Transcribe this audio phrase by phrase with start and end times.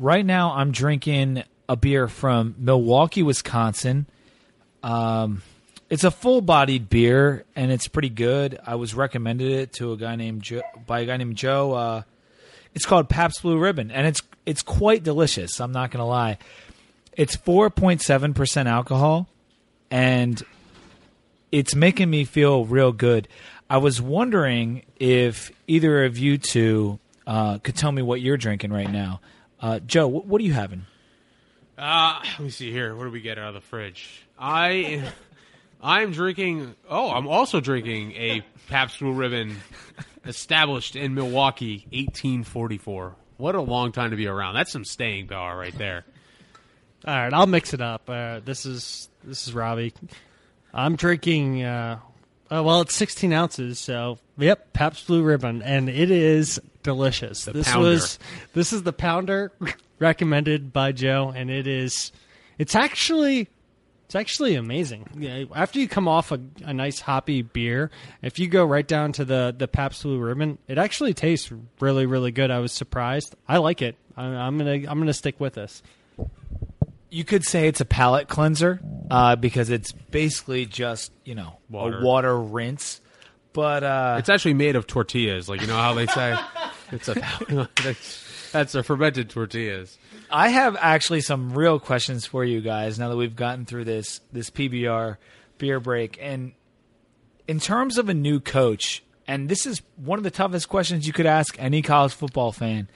[0.00, 4.06] right now I'm drinking a beer from Milwaukee, Wisconsin.
[4.82, 5.42] Um,
[5.88, 8.58] it's a full-bodied beer and it's pretty good.
[8.66, 11.72] I was recommended it to a guy named Joe, by a guy named Joe.
[11.72, 12.02] Uh,
[12.74, 15.60] it's called Pabst Blue Ribbon, and it's it's quite delicious.
[15.60, 16.38] I'm not gonna lie.
[17.16, 19.28] It's 4.7 percent alcohol,
[19.90, 20.40] and
[21.50, 23.26] it's making me feel real good.
[23.68, 28.72] I was wondering if either of you two uh, could tell me what you're drinking
[28.72, 29.20] right now.
[29.60, 30.86] Uh, Joe, wh- what are you having?
[31.76, 32.94] Uh, let me see here.
[32.94, 34.22] What do we get out of the fridge?
[34.38, 35.02] I,
[35.82, 36.74] I'm drinking.
[36.88, 39.56] Oh, I'm also drinking a Pabst Blue Ribbon,
[40.24, 43.16] established in Milwaukee, 1844.
[43.38, 44.54] What a long time to be around.
[44.54, 46.04] That's some staying power right there.
[47.06, 48.10] All right, I'll mix it up.
[48.10, 49.94] Uh, this is this is Robbie.
[50.74, 51.62] I'm drinking.
[51.62, 52.00] Uh,
[52.50, 57.44] uh, well, it's 16 ounces, so yep, Pabst Blue Ribbon, and it is delicious.
[57.44, 57.88] The this pounder.
[57.88, 58.18] was
[58.54, 59.52] this is the pounder
[59.98, 62.12] recommended by Joe, and it is.
[62.58, 63.48] It's actually.
[64.06, 65.08] It's actually amazing.
[65.16, 69.12] Yeah, After you come off a, a nice hoppy beer, if you go right down
[69.12, 72.50] to the the Pabst Blue Ribbon, it actually tastes really, really good.
[72.50, 73.36] I was surprised.
[73.46, 73.94] I like it.
[74.16, 75.80] I, I'm gonna I'm gonna stick with this.
[77.10, 78.80] You could say it's a palate cleanser
[79.10, 81.98] uh, because it's basically just you know Water.
[81.98, 83.00] a water rinse.
[83.52, 85.48] But uh, It's actually made of tortillas.
[85.48, 86.38] Like you know how they say,
[86.92, 87.68] it's a.
[87.82, 89.98] that's, that's a fermented tortillas.
[90.30, 94.20] I have actually some real questions for you guys now that we've gotten through this
[94.32, 95.16] this PBR
[95.58, 96.18] beer break.
[96.20, 96.52] And
[97.48, 101.12] in terms of a new coach, and this is one of the toughest questions you
[101.12, 102.88] could ask any college football fan.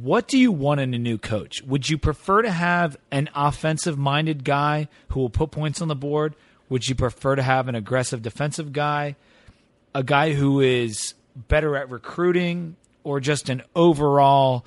[0.00, 1.62] What do you want in a new coach?
[1.62, 5.94] Would you prefer to have an offensive minded guy who will put points on the
[5.94, 6.34] board?
[6.68, 9.14] Would you prefer to have an aggressive defensive guy?
[9.94, 14.64] A guy who is better at recruiting or just an overall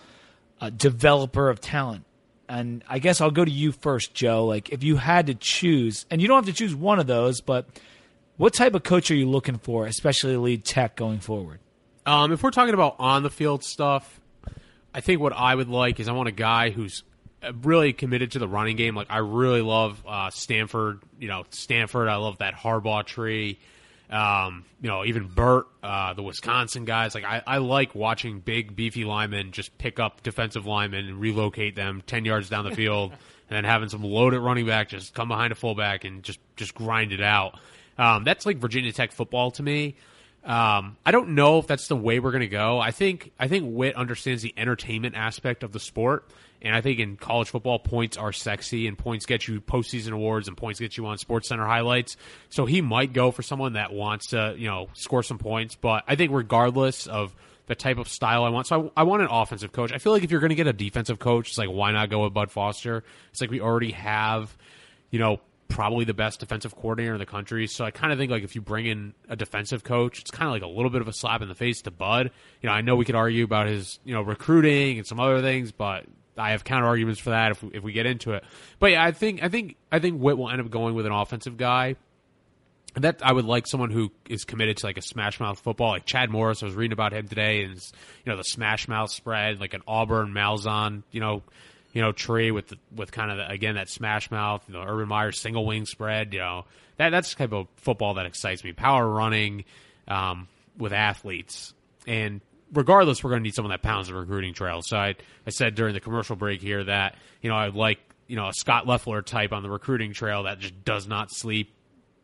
[0.62, 2.06] uh, developer of talent.
[2.48, 4.46] And I guess I'll go to you first, Joe.
[4.46, 7.42] Like, if you had to choose, and you don't have to choose one of those,
[7.42, 7.68] but
[8.38, 11.60] what type of coach are you looking for, especially lead tech going forward?
[12.06, 14.22] Um, if we're talking about on the field stuff,
[14.94, 17.04] I think what I would like is I want a guy who's
[17.44, 18.96] uh, really committed to the running game.
[18.96, 21.02] Like I really love uh, Stanford.
[21.20, 22.08] You know, Stanford.
[22.08, 23.60] I love that Harbaugh tree.
[24.10, 27.14] Um, you know, even Burt, uh, the Wisconsin guys.
[27.14, 31.76] Like I, I like watching big, beefy linemen just pick up defensive linemen and relocate
[31.76, 35.28] them ten yards down the field, and then having some loaded running back just come
[35.28, 37.60] behind a fullback and just just grind it out.
[37.98, 39.96] Um, that's like Virginia Tech football to me.
[40.44, 42.80] Um, I don't know if that's the way we're going to go.
[42.80, 46.26] I think I think Whit understands the entertainment aspect of the sport,
[46.62, 50.48] and I think in college football, points are sexy, and points get you postseason awards,
[50.48, 52.16] and points get you on Sports Center highlights.
[52.50, 55.76] So he might go for someone that wants to, you know, score some points.
[55.76, 57.36] But I think regardless of
[57.68, 59.92] the type of style I want, so I, I want an offensive coach.
[59.92, 62.10] I feel like if you're going to get a defensive coach, it's like why not
[62.10, 63.04] go with Bud Foster?
[63.32, 64.56] It's like we already have,
[65.12, 67.68] you know, probably the best defensive coordinator in the country.
[67.68, 70.48] So I kind of think like if you bring in a defensive coach, it's kind
[70.48, 72.32] of like a little bit of a slap in the face to Bud.
[72.62, 75.42] You know, I know we could argue about his you know recruiting and some other
[75.42, 76.06] things, but
[76.38, 78.44] I have counter arguments for that if we, if we get into it.
[78.80, 81.12] But yeah, I think I think I think Whit will end up going with an
[81.12, 81.96] offensive guy.
[82.96, 85.90] And that I would like someone who is committed to like a smash mouth football,
[85.90, 86.64] like Chad Morris.
[86.64, 89.84] I was reading about him today, and you know the smash mouth spread, like an
[89.88, 91.44] Auburn Malzahn, you know,
[91.98, 94.84] you know tree with the, with kind of the, again that smash mouth, you know,
[94.84, 96.32] Urban Meyer single wing spread.
[96.32, 96.66] You know
[96.98, 98.72] that that's the type of football that excites me.
[98.72, 99.66] Power running
[100.08, 100.48] um,
[100.78, 101.74] with athletes,
[102.06, 102.40] and
[102.72, 104.84] regardless, we're going to need someone that pounds the recruiting trail.
[104.84, 105.16] So I
[105.48, 107.98] I said during the commercial break here that you know I'd like
[108.28, 111.74] you know a Scott Leffler type on the recruiting trail that just does not sleep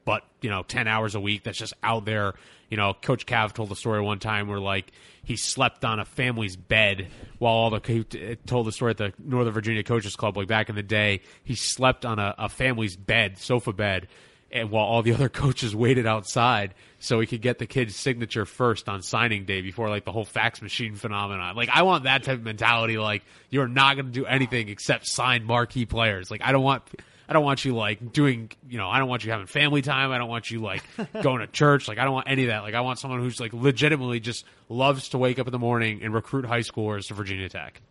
[0.06, 1.44] but you know, ten hours a week.
[1.44, 2.34] That's just out there.
[2.70, 4.92] You know, Coach Cav told the story one time where like
[5.24, 7.08] he slept on a family's bed
[7.40, 10.36] while all the he told the story at the Northern Virginia Coaches Club.
[10.36, 14.08] Like back in the day, he slept on a, a family's bed, sofa bed,
[14.52, 18.46] and while all the other coaches waited outside so he could get the kid's signature
[18.46, 21.56] first on signing day before like the whole fax machine phenomenon.
[21.56, 22.98] Like I want that type of mentality.
[22.98, 26.32] Like you're not going to do anything except sign marquee players.
[26.32, 26.84] Like I don't want.
[27.28, 30.12] I don't want you like doing, you know, I don't want you having family time.
[30.12, 30.84] I don't want you like
[31.22, 31.88] going to church.
[31.88, 32.64] Like I don't want any of that.
[32.64, 36.02] Like I want someone who's like legitimately just loves to wake up in the morning
[36.04, 37.82] and recruit high schoolers to Virginia Tech.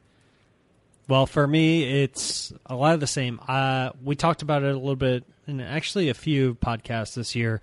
[1.08, 3.40] Well, for me, it's a lot of the same.
[3.46, 7.60] Uh, we talked about it a little bit in actually a few podcasts this year.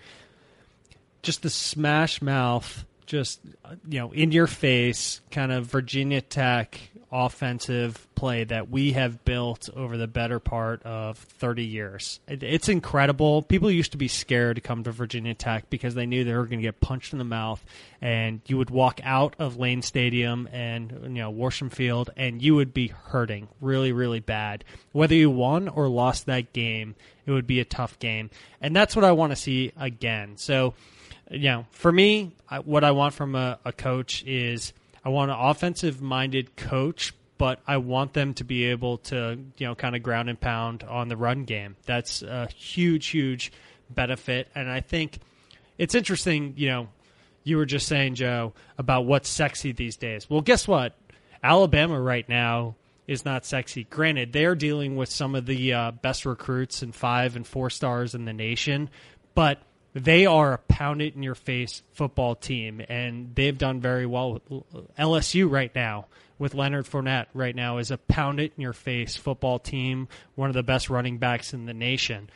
[1.21, 6.79] Just the smash mouth, just uh, you know, in your face, kind of Virginia Tech
[7.11, 12.19] offensive play that we have built over the better part of 30 years.
[12.27, 13.41] It's incredible.
[13.41, 16.45] People used to be scared to come to Virginia Tech because they knew they were
[16.45, 17.63] going to get punched in the mouth,
[18.01, 22.55] and you would walk out of Lane Stadium and you know Worsham Field, and you
[22.55, 24.63] would be hurting really, really bad.
[24.91, 26.95] Whether you won or lost that game,
[27.25, 28.29] it would be a tough game,
[28.61, 30.37] and that's what I want to see again.
[30.37, 30.73] So,
[31.31, 32.35] you know, for me,
[32.65, 34.73] what I want from a, a coach is
[35.03, 39.67] I want an offensive minded coach, but I want them to be able to, you
[39.67, 41.75] know, kind of ground and pound on the run game.
[41.85, 43.51] That's a huge, huge
[43.89, 44.49] benefit.
[44.55, 45.19] And I think
[45.77, 46.89] it's interesting, you know,
[47.43, 50.29] you were just saying, Joe, about what's sexy these days.
[50.29, 50.95] Well, guess what?
[51.41, 52.75] Alabama right now
[53.07, 53.85] is not sexy.
[53.85, 58.13] Granted, they're dealing with some of the uh, best recruits and five and four stars
[58.13, 58.89] in the nation,
[59.33, 59.61] but
[59.93, 64.41] they are a pound it in your face football team, and they've done very well.
[64.97, 66.05] LSU right now
[66.37, 70.49] with Leonard Fournette right now is a pound it in your face football team, one
[70.49, 72.29] of the best running backs in the nation.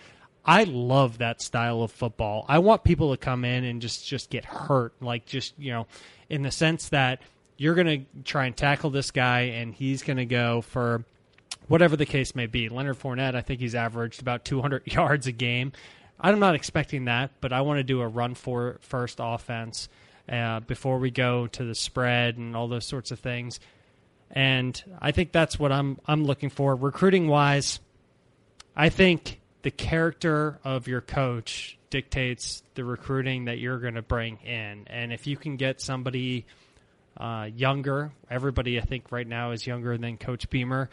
[0.46, 2.46] I love that style of football.
[2.50, 5.88] I want people to come in and just just get hurt, like just you know,
[6.30, 7.22] in the sense that
[7.56, 11.06] you're going to try and tackle this guy, and he's going to go for
[11.68, 12.68] whatever the case may be.
[12.68, 15.72] Leonard Fournette, I think he's averaged about 200 yards a game.
[16.19, 19.89] I'm not expecting that, but I want to do a run for first offense
[20.30, 23.60] uh, before we go to the spread and all those sorts of things.
[24.31, 27.80] And I think that's what I'm I'm looking for recruiting wise.
[28.75, 34.38] I think the character of your coach dictates the recruiting that you're going to bring
[34.38, 36.45] in, and if you can get somebody
[37.18, 40.89] uh, younger, everybody I think right now is younger than Coach Beamer,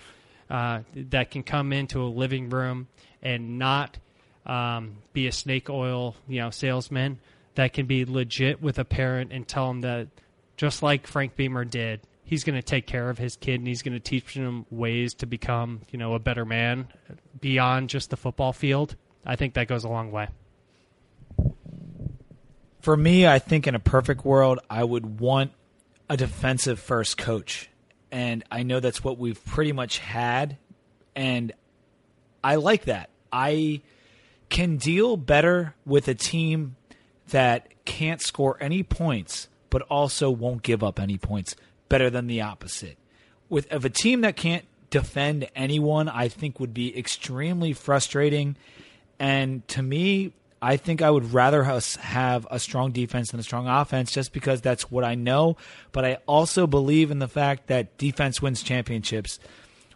[0.51, 2.89] uh, that can come into a living room
[3.23, 3.99] and not
[4.47, 7.19] um, be a snake oil, you know, salesman
[7.55, 10.09] that can be legit with a parent and tell them that
[10.57, 13.83] just like Frank Beamer did, he's going to take care of his kid and he's
[13.83, 16.89] going to teach him ways to become, you know, a better man
[17.41, 18.97] beyond just the football field.
[19.25, 20.29] I think that goes a long way.
[22.81, 25.53] For me, I think in a perfect world, I would want
[26.09, 27.69] a defensive first coach.
[28.11, 30.57] And I know that's what we've pretty much had.
[31.15, 31.53] And
[32.43, 33.11] I like that.
[33.33, 33.83] I
[34.51, 36.77] can deal better with a team
[37.31, 41.57] that can't score any points, but also won't give up any points
[41.89, 42.99] better than the opposite.
[43.49, 48.57] With of a team that can't defend anyone, I think would be extremely frustrating.
[49.19, 50.33] And to me,
[50.63, 54.61] I think I would rather have a strong defense than a strong offense just because
[54.61, 55.57] that's what I know.
[55.93, 59.39] But I also believe in the fact that defense wins championships.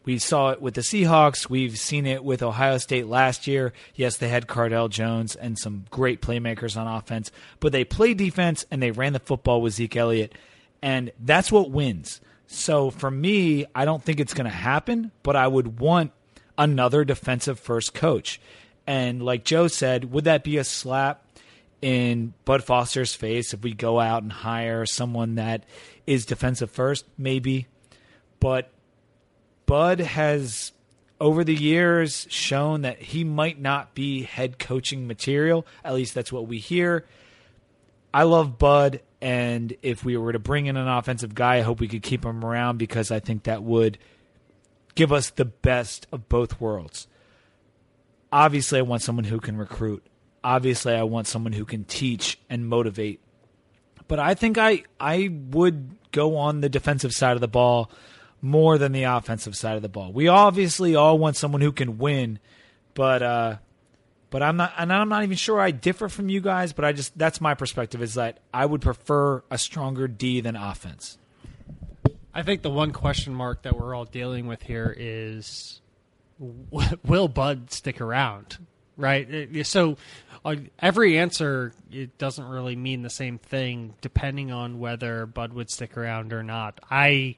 [0.05, 1.49] We saw it with the Seahawks.
[1.49, 3.73] We've seen it with Ohio State last year.
[3.95, 7.31] Yes, they had Cardale Jones and some great playmakers on offense,
[7.61, 10.35] but they played defense and they ran the football with Zeke Elliott,
[10.83, 12.21] and that's what wins.
[12.47, 16.13] So for me, I don't think it's going to happen, but I would want
[16.59, 18.41] another defensive first coach.
[18.87, 21.25] And like Joe said, would that be a slap
[21.81, 25.65] in Bud Foster's face if we go out and hire someone that
[26.07, 27.07] is defensive first?
[27.17, 27.67] Maybe.
[28.41, 28.71] But
[29.67, 30.73] Bud has
[31.21, 35.67] over the years shown that he might not be head coaching material.
[35.85, 37.05] At least that's what we hear.
[38.13, 41.81] I love Bud, and if we were to bring in an offensive guy, I hope
[41.81, 43.99] we could keep him around because I think that would
[44.95, 47.09] give us the best of both worlds.
[48.33, 50.05] Obviously, I want someone who can recruit.
[50.45, 53.21] Obviously, I want someone who can teach and motivate.
[54.07, 57.91] But I think I I would go on the defensive side of the ball
[58.45, 60.13] more than the offensive side of the ball.
[60.13, 62.39] We obviously all want someone who can win,
[62.93, 63.57] but uh,
[64.29, 66.75] but I'm not, and I'm not even sure I differ from you guys.
[66.75, 70.57] But I just that's my perspective is that I would prefer a stronger D than
[70.57, 71.17] offense.
[72.35, 75.81] I think the one question mark that we're all dealing with here is
[76.39, 78.59] will Bud stick around?
[78.99, 79.67] Right.
[79.67, 79.97] So
[80.79, 85.97] every answer it doesn't really mean the same thing depending on whether Bud would stick
[85.97, 86.79] around or not.
[86.91, 87.37] I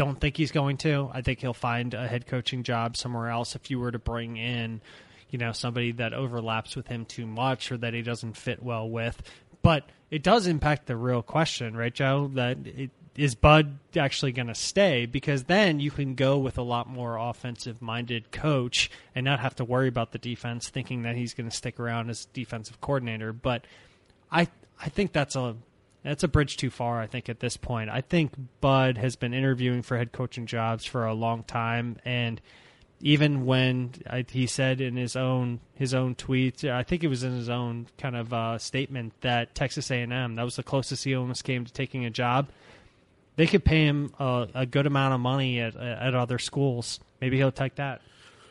[0.00, 1.10] don't think he's going to.
[1.12, 4.38] I think he'll find a head coaching job somewhere else if you were to bring
[4.38, 4.80] in,
[5.28, 8.88] you know, somebody that overlaps with him too much or that he doesn't fit well
[8.88, 9.22] with.
[9.60, 12.30] But it does impact the real question, right, Joe?
[12.32, 15.04] That it, is Bud actually going to stay?
[15.04, 19.56] Because then you can go with a lot more offensive minded coach and not have
[19.56, 23.34] to worry about the defense, thinking that he's going to stick around as defensive coordinator.
[23.34, 23.66] But
[24.32, 24.48] I
[24.80, 25.56] I think that's a
[26.02, 27.90] that's a bridge too far, I think, at this point.
[27.90, 32.40] I think Bud has been interviewing for head coaching jobs for a long time, and
[33.02, 37.24] even when I, he said in his own his own tweet, I think it was
[37.24, 41.14] in his own kind of uh, statement that Texas A&M that was the closest he
[41.14, 42.50] almost came to taking a job.
[43.36, 47.00] they could pay him a, a good amount of money at at other schools.
[47.20, 48.02] Maybe he'll take that.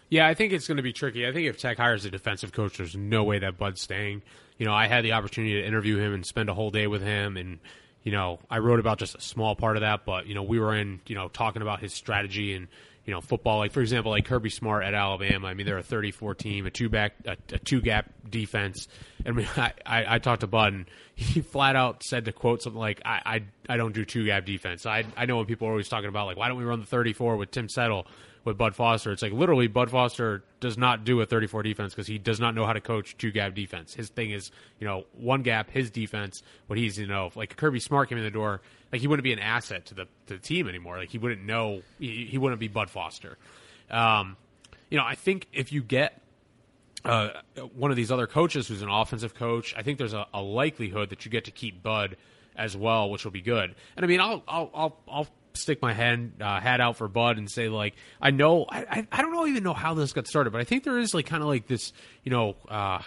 [0.10, 1.28] Yeah, I think it's going to be tricky.
[1.28, 4.24] I think if Tech hires a defensive coach, there's no way that Bud's staying.
[4.60, 7.02] You know, I had the opportunity to interview him and spend a whole day with
[7.02, 7.60] him, and
[8.04, 10.60] you know, I wrote about just a small part of that, but you know, we
[10.60, 12.68] were in, you know, talking about his strategy and
[13.10, 13.58] you know, football.
[13.58, 15.48] Like for example, like Kirby Smart at Alabama.
[15.48, 18.88] I mean, they're a 34 team, a two back, a, a two gap defense.
[19.26, 20.86] And I, mean, I, I, I talked to Bud, and
[21.16, 24.46] he flat out said to quote something like, "I, I, I don't do two gap
[24.46, 24.86] defense.
[24.86, 26.86] I, I know when people are always talking about like, why don't we run the
[26.86, 28.06] 34 with Tim Settle?"
[28.44, 29.12] With Bud Foster.
[29.12, 32.56] It's like literally Bud Foster does not do a 34 defense because he does not
[32.56, 33.94] know how to coach two gap defense.
[33.94, 37.80] His thing is, you know, one gap, his defense, what he's, you know, like Kirby
[37.80, 40.40] Smart came in the door, like he wouldn't be an asset to the, to the
[40.40, 40.98] team anymore.
[40.98, 43.38] Like he wouldn't know, he, he wouldn't be Bud Foster.
[43.90, 44.38] Um,
[44.90, 46.22] you know, I think if you get
[47.06, 47.30] uh,
[47.76, 51.10] one of these other coaches who's an offensive coach, I think there's a, a likelihood
[51.10, 52.18] that you get to keep Bud
[52.56, 53.74] as well, which will be good.
[53.96, 57.38] And I mean, I'll I'll I'll, I'll stick my hand uh, hat out for Bud
[57.38, 60.52] and say like I know I, I don't know even know how this got started,
[60.52, 63.02] but I think there is like kind of like this you know uh,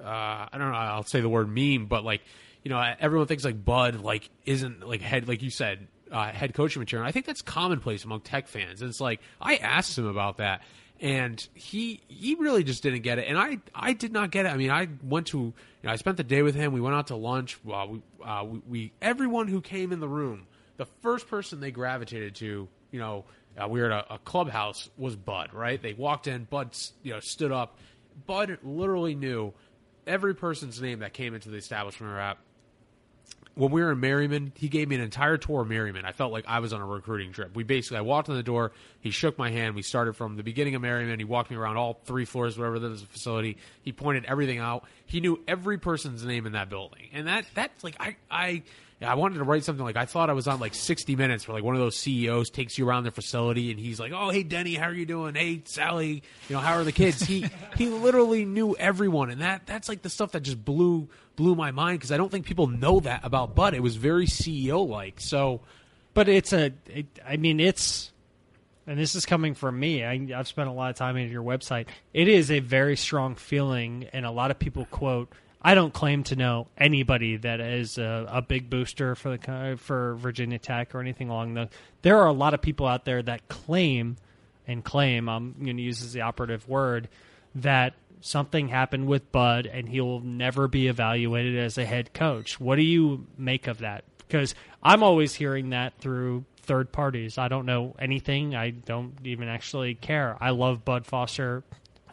[0.00, 2.22] uh, I don't know I'll say the word meme, but like
[2.62, 6.54] you know everyone thinks like Bud like isn't like head like you said uh, head
[6.54, 7.04] coaching material.
[7.04, 8.80] And I think that's commonplace among Tech fans.
[8.80, 10.62] And it's like I asked him about that,
[11.00, 14.50] and he he really just didn't get it, and I I did not get it.
[14.50, 16.72] I mean, I went to you know I spent the day with him.
[16.72, 17.58] We went out to lunch.
[17.70, 20.46] Uh, we, uh, we, we everyone who came in the room
[20.78, 23.24] the first person they gravitated to, you know,
[23.60, 25.82] uh, we were at a, a, clubhouse was Bud, right?
[25.82, 26.70] They walked in, Bud,
[27.02, 27.76] you know, stood up.
[28.26, 29.52] Bud literally knew
[30.06, 32.38] every person's name that came into the establishment were at.
[33.54, 36.04] When we were in Merryman, he gave me an entire tour of Merryman.
[36.04, 37.56] I felt like I was on a recruiting trip.
[37.56, 38.70] We basically, I walked in the door,
[39.00, 39.74] he shook my hand.
[39.74, 41.18] We started from the beginning of Merryman.
[41.18, 43.56] He walked me around all three floors, was a facility.
[43.82, 44.84] He pointed everything out.
[45.06, 48.62] He knew every person's name in that building, and that that's like I I
[49.00, 51.54] I wanted to write something like I thought I was on like 60 Minutes, where
[51.54, 54.42] like one of those CEOs takes you around their facility and he's like, "Oh, hey
[54.42, 55.34] Denny, how are you doing?
[55.34, 59.66] Hey Sally, you know, how are the kids?" He he literally knew everyone, and that
[59.66, 62.66] that's like the stuff that just blew blew my mind because I don't think people
[62.66, 63.74] know that about Bud.
[63.74, 65.20] It was very CEO like.
[65.20, 65.60] So,
[66.12, 68.10] but it's a, it, I mean, it's
[68.88, 70.02] and this is coming from me.
[70.02, 71.86] I, I've spent a lot of time in your website.
[72.12, 75.32] It is a very strong feeling, and a lot of people quote
[75.68, 80.14] I don't claim to know anybody that is a, a, big booster for the for
[80.14, 81.68] Virginia Tech or anything along the.
[82.00, 84.16] There are a lot of people out there that claim
[84.66, 85.28] and claim.
[85.28, 87.10] I'm going to use as the operative word
[87.56, 92.58] that something happened with Bud and he will never be evaluated as a head coach.
[92.58, 94.04] What do you make of that?
[94.26, 97.36] Because I'm always hearing that through third parties.
[97.36, 98.56] I don't know anything.
[98.56, 100.38] I don't even actually care.
[100.40, 101.62] I love Bud Foster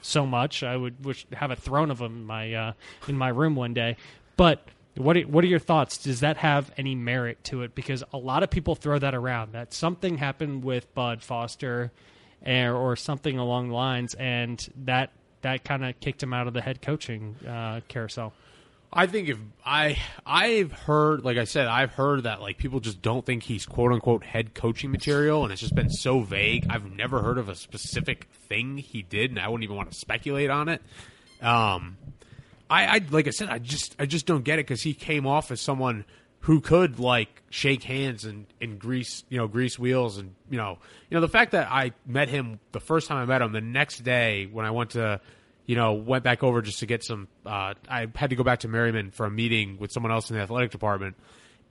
[0.05, 0.63] so much.
[0.63, 2.73] I would wish have a throne of them in my uh,
[3.07, 3.97] in my room one day.
[4.37, 5.97] But what are, what are your thoughts?
[5.97, 7.75] Does that have any merit to it?
[7.75, 11.91] Because a lot of people throw that around that something happened with Bud Foster,
[12.45, 16.47] or, eh, or something along the lines, and that that kind of kicked him out
[16.47, 18.33] of the head coaching uh, carousel.
[18.97, 23.01] I think if I I've heard like I said I've heard that like people just
[23.01, 26.65] don't think he's quote unquote head coaching material and it's just been so vague.
[26.69, 29.97] I've never heard of a specific thing he did and I wouldn't even want to
[29.97, 30.81] speculate on it.
[31.41, 31.97] Um
[32.69, 35.27] I, I like I said I just I just don't get it cuz he came
[35.27, 36.05] off as someone
[36.39, 40.77] who could like shake hands and, and grease you know grease wheels and you know
[41.09, 43.59] you know the fact that I met him the first time I met him the
[43.59, 45.19] next day when I went to
[45.65, 47.27] you know, went back over just to get some.
[47.45, 50.35] Uh, I had to go back to Merryman for a meeting with someone else in
[50.35, 51.15] the athletic department,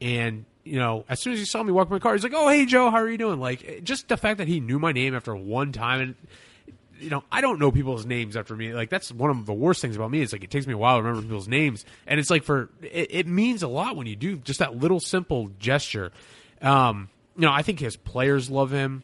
[0.01, 2.49] and you know, as soon as he saw me walk my car, he's like, "Oh,
[2.49, 5.15] hey Joe, how are you doing?" Like, just the fact that he knew my name
[5.15, 6.15] after one time, and
[6.99, 8.73] you know, I don't know people's names after me.
[8.73, 10.23] Like, that's one of the worst things about me.
[10.23, 12.71] It's like it takes me a while to remember people's names, and it's like for
[12.83, 16.13] it, it means a lot when you do just that little simple gesture.
[16.61, 19.03] Um, you know, I think his players love him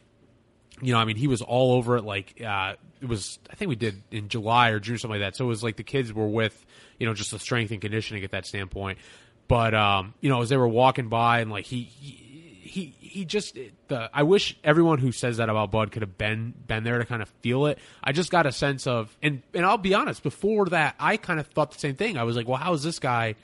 [0.81, 2.03] you know, I mean, he was all over it.
[2.03, 5.35] Like, uh, it was, I think we did in July or June, something like that.
[5.35, 6.65] So it was like the kids were with,
[6.99, 8.99] you know, just the strength and conditioning at that standpoint.
[9.47, 13.57] But, um, you know, as they were walking by and like he, he, he, just,
[13.89, 17.05] the, I wish everyone who says that about Bud could have been, been there to
[17.05, 17.77] kind of feel it.
[18.03, 21.39] I just got a sense of, and, and I'll be honest, before that, I kind
[21.39, 22.17] of thought the same thing.
[22.17, 23.35] I was like, well, how is this guy,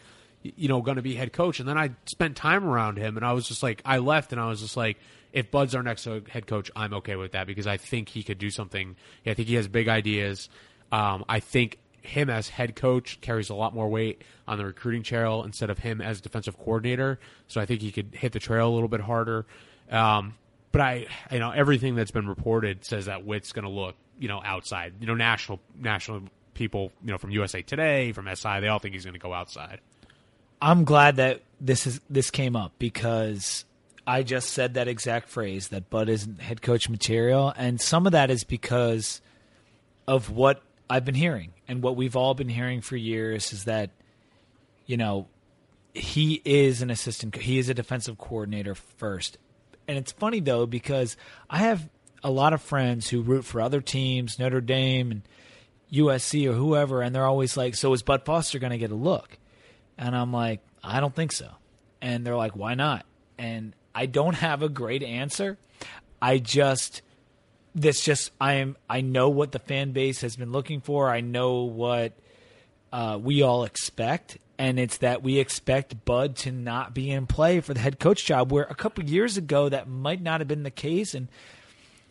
[0.44, 1.60] you know, going to be head coach?
[1.60, 4.39] And then I spent time around him and I was just like, I left and
[4.39, 4.98] I was just like,
[5.34, 8.38] if Bud's our next head coach, I'm okay with that because I think he could
[8.38, 8.96] do something.
[9.25, 10.50] I think he has big ideas.
[10.91, 15.03] Um, I think him as head coach carries a lot more weight on the recruiting
[15.03, 17.19] trail instead of him as defensive coordinator.
[17.48, 19.46] So I think he could hit the trail a little bit harder.
[19.91, 20.36] Um,
[20.72, 24.27] but I, you know, everything that's been reported says that Whit's going to look, you
[24.27, 24.93] know, outside.
[25.00, 28.93] You know, national national people, you know, from USA Today, from SI, they all think
[28.93, 29.79] he's going to go outside.
[30.62, 33.65] I'm glad that this is this came up because
[34.08, 38.14] I just said that exact phrase that Bud isn't head coach material, and some of
[38.14, 39.20] that is because
[40.08, 43.90] of what I've been hearing and what we've all been hearing for years is that
[44.86, 45.28] you know
[45.94, 49.38] he is an assistant he is a defensive coordinator first.
[49.90, 51.18] And it's funny though because
[51.50, 51.90] I have
[52.24, 55.22] a lot of friends who root for other teams, Notre Dame and
[55.92, 58.96] USC or whoever, and they're always like, "So is Bud Foster going to get a
[58.96, 59.38] look?"
[59.98, 61.50] And I'm like, "I don't think so."
[62.02, 63.06] And they're like, "Why not?"
[63.38, 65.58] And I don't have a great answer.
[66.22, 67.01] I just
[67.74, 71.10] this just I am I know what the fan base has been looking for.
[71.10, 72.13] I know what
[72.94, 77.60] uh, we all expect, and it's that we expect Bud to not be in play
[77.60, 78.51] for the head coach job.
[78.51, 81.27] Where a couple years ago that might not have been the case, and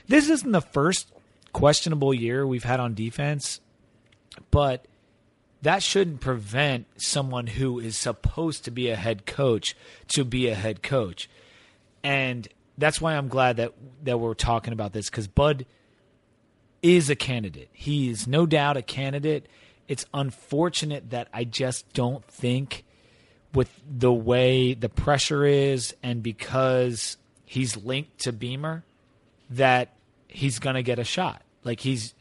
[0.09, 1.13] this isn't the first
[1.53, 3.61] questionable year we've had on defense,
[4.51, 4.87] but
[5.63, 9.77] that shouldn't prevent someone who is supposed to be a head coach
[10.09, 11.29] to be a head coach.
[12.07, 12.47] And
[12.79, 13.73] that's why I'm glad that
[14.05, 15.67] that we're talking about this because Bud
[16.81, 17.69] is a candidate.
[17.73, 19.49] He is no doubt a candidate.
[19.89, 22.85] It's unfortunate that I just don't think
[23.53, 28.85] with the way the pressure is and because he's linked to Beamer
[29.51, 29.97] that
[30.29, 31.43] he's going to get a shot.
[31.65, 32.15] Like he's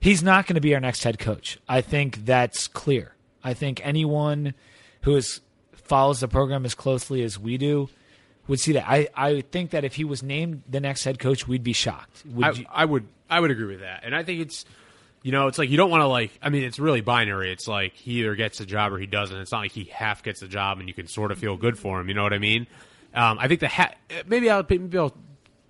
[0.00, 1.60] he's not going to be our next head coach.
[1.68, 3.14] I think that's clear.
[3.44, 4.54] I think anyone
[5.02, 7.88] who is follows the program as closely as we do
[8.48, 8.88] would see that.
[8.88, 12.24] I, I think that if he was named the next head coach, we'd be shocked.
[12.26, 14.64] Would I, you- I would I would agree with that, and I think it's
[15.22, 17.52] you know it's like you don't want to like I mean it's really binary.
[17.52, 19.36] It's like he either gets the job or he doesn't.
[19.36, 21.78] It's not like he half gets the job and you can sort of feel good
[21.78, 22.08] for him.
[22.08, 22.66] You know what I mean?
[23.14, 23.94] Um, I think the ha-
[24.26, 25.14] maybe I'll maybe I'll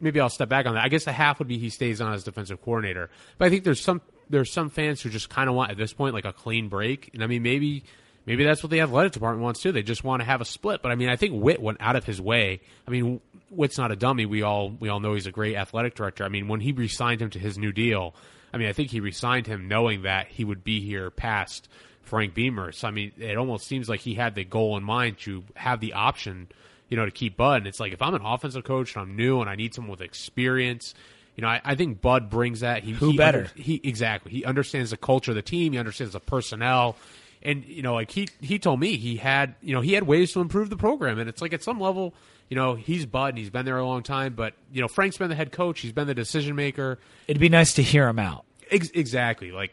[0.00, 0.84] maybe I'll step back on that.
[0.84, 3.64] I guess the half would be he stays on as defensive coordinator, but I think
[3.64, 6.32] there's some there's some fans who just kind of want at this point like a
[6.32, 7.84] clean break, and I mean maybe.
[8.28, 9.72] Maybe that's what the athletic department wants too.
[9.72, 10.82] They just want to have a split.
[10.82, 12.60] But I mean, I think Whit went out of his way.
[12.86, 14.26] I mean, Whit's not a dummy.
[14.26, 16.24] We all we all know he's a great athletic director.
[16.24, 18.14] I mean, when he re-signed him to his new deal,
[18.52, 21.68] I mean, I think he re-signed him knowing that he would be here past
[22.02, 22.72] Frank Beamer.
[22.72, 25.80] So I mean, it almost seems like he had the goal in mind to have
[25.80, 26.48] the option,
[26.90, 27.58] you know, to keep Bud.
[27.62, 29.90] And it's like if I'm an offensive coach and I'm new and I need someone
[29.92, 30.94] with experience.
[31.34, 32.82] You know, I, I think Bud brings that.
[32.82, 33.38] He, Who he better?
[33.38, 34.32] under- he exactly.
[34.32, 35.72] He understands the culture of the team.
[35.72, 36.96] He understands the personnel,
[37.42, 40.32] and you know, like he he told me he had you know he had ways
[40.32, 42.14] to improve the program, and it's like at some level,
[42.48, 45.18] you know, he's Bud and he's been there a long time, but you know, Frank's
[45.18, 45.80] been the head coach.
[45.80, 46.98] He's been the decision maker.
[47.26, 48.44] it'd be nice to hear him out.
[48.70, 49.52] Ex- exactly.
[49.52, 49.72] Like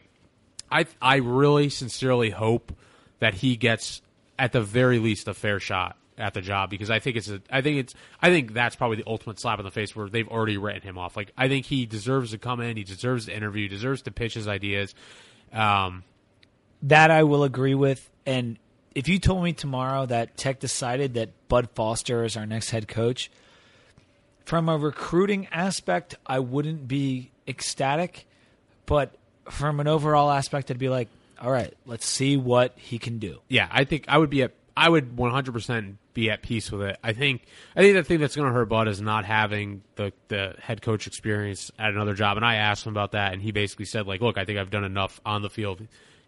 [0.70, 2.72] I I really sincerely hope
[3.18, 4.02] that he gets
[4.38, 7.40] at the very least a fair shot at the job because I think it's a
[7.50, 10.28] I think it's I think that's probably the ultimate slap in the face where they've
[10.28, 11.16] already written him off.
[11.16, 14.34] Like I think he deserves to come in, he deserves to interview, deserves to pitch
[14.34, 14.94] his ideas.
[15.52, 16.04] Um,
[16.82, 18.10] That I will agree with.
[18.24, 18.58] And
[18.94, 22.88] if you told me tomorrow that Tech decided that Bud Foster is our next head
[22.88, 23.30] coach,
[24.44, 28.26] from a recruiting aspect, I wouldn't be ecstatic.
[28.86, 29.14] But
[29.50, 31.08] from an overall aspect, I'd be like,
[31.40, 33.40] all right, let's see what he can do.
[33.48, 36.98] yeah, I think I would be at I would 100% be at peace with it.
[37.02, 37.42] I think
[37.74, 40.82] I think the thing that's going to hurt Bud is not having the the head
[40.82, 42.36] coach experience at another job.
[42.36, 44.70] And I asked him about that, and he basically said like, "Look, I think I've
[44.70, 45.86] done enough on the field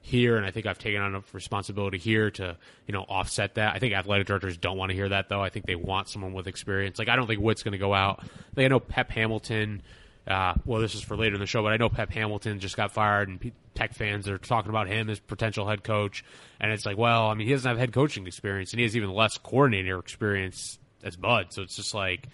[0.09, 3.75] here, and I think I've taken on enough responsibility here to you know offset that."
[3.75, 5.43] I think athletic directors don't want to hear that though.
[5.43, 6.99] I think they want someone with experience.
[6.99, 8.25] Like I don't think Whit's going to go out.
[8.57, 9.83] Like I know Pep Hamilton.
[10.27, 12.77] Uh, well, this is for later in the show, but I know Pep Hamilton just
[12.77, 16.23] got fired, and Tech fans are talking about him as potential head coach.
[16.61, 18.95] And it's like, well, I mean, he doesn't have head coaching experience, and he has
[18.95, 21.47] even less coordinator experience as Bud.
[21.51, 22.29] So it's just like,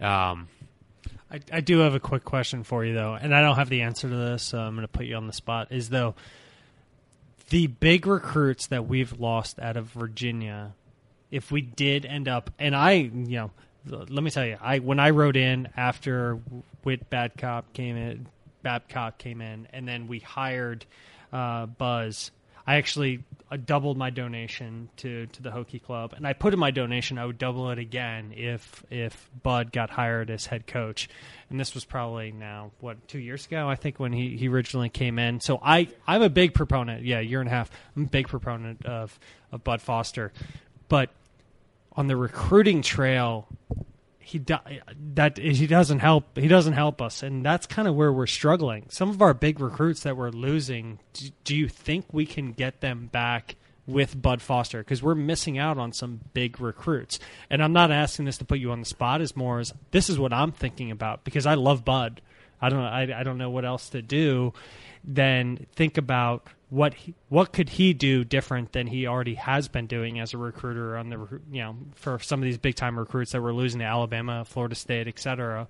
[0.00, 0.46] um,
[1.30, 3.82] I, I do have a quick question for you though, and I don't have the
[3.82, 5.72] answer to this, so I'm going to put you on the spot.
[5.72, 6.14] Is though
[7.50, 10.72] the big recruits that we've lost out of Virginia,
[11.30, 13.50] if we did end up, and I, you know,
[13.86, 16.38] let me tell you, I when I wrote in after
[16.84, 18.26] Whit Babcock came in,
[18.62, 20.86] Babcock came in, and then we hired
[21.32, 22.30] uh, Buzz.
[22.66, 26.58] I actually uh, doubled my donation to, to the Hokie Club, and I put in
[26.58, 31.08] my donation I would double it again if if Bud got hired as head coach.
[31.50, 34.88] And this was probably now what two years ago, I think, when he, he originally
[34.88, 35.40] came in.
[35.40, 37.04] So I I'm a big proponent.
[37.04, 37.70] Yeah, year and a half.
[37.96, 39.18] I'm a big proponent of
[39.52, 40.32] of Bud Foster,
[40.88, 41.10] but
[41.96, 43.46] on the recruiting trail,
[44.24, 44.38] he
[45.14, 48.86] that he doesn't help he doesn't help us and that's kind of where we're struggling.
[48.88, 52.80] Some of our big recruits that we're losing do, do you think we can get
[52.80, 53.56] them back
[53.86, 54.78] with Bud Foster?
[54.78, 57.18] Because we're missing out on some big recruits.
[57.50, 60.08] And I'm not asking this to put you on the spot as more as this
[60.08, 62.22] is what I'm thinking about because I love Bud.
[62.60, 64.54] I don't I, I don't know what else to do
[65.04, 69.86] then think about what he, what could he do different than he already has been
[69.86, 73.30] doing as a recruiter on the you know for some of these big time recruits
[73.30, 75.68] that we're losing to Alabama, Florida State, et cetera.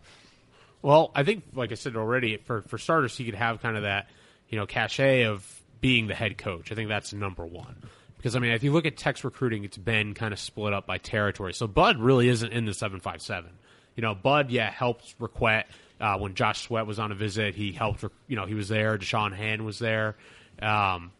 [0.80, 3.82] Well, I think, like I said already, for for starters, he could have kind of
[3.82, 4.08] that,
[4.48, 6.72] you know, cachet of being the head coach.
[6.72, 7.76] I think that's number one.
[8.16, 10.86] Because I mean, if you look at Tech's recruiting, it's been kind of split up
[10.86, 11.52] by territory.
[11.52, 13.50] So Bud really isn't in the seven five seven.
[13.94, 15.64] You know, Bud, yeah, helped Requette
[16.00, 17.54] uh, when Josh Sweat was on a visit.
[17.54, 18.02] He helped.
[18.26, 18.96] You know, he was there.
[18.96, 20.16] Da'Shawn Hand was there.
[20.60, 21.12] Um,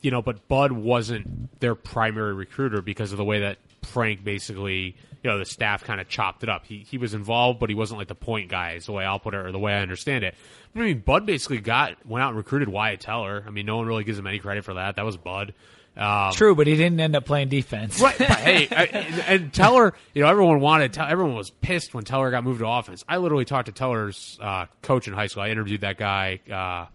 [0.00, 4.96] you know, but Bud wasn't their primary recruiter because of the way that Frank basically,
[5.22, 6.66] you know, the staff kind of chopped it up.
[6.66, 9.18] He he was involved, but he wasn't like the point guy, is the way I'll
[9.18, 10.34] put it, or the way I understand it.
[10.74, 13.44] I mean, Bud basically got went out and recruited Wyatt Teller.
[13.46, 14.96] I mean, no one really gives him any credit for that.
[14.96, 15.54] That was Bud.
[15.96, 18.00] Um, True, but he didn't end up playing defense.
[18.00, 18.16] Right.
[18.16, 22.30] But hey, I, and, and Teller, you know, everyone wanted, everyone was pissed when Teller
[22.30, 23.04] got moved to offense.
[23.08, 25.42] I literally talked to Teller's uh, coach in high school.
[25.42, 26.38] I interviewed that guy.
[26.48, 26.86] Uh,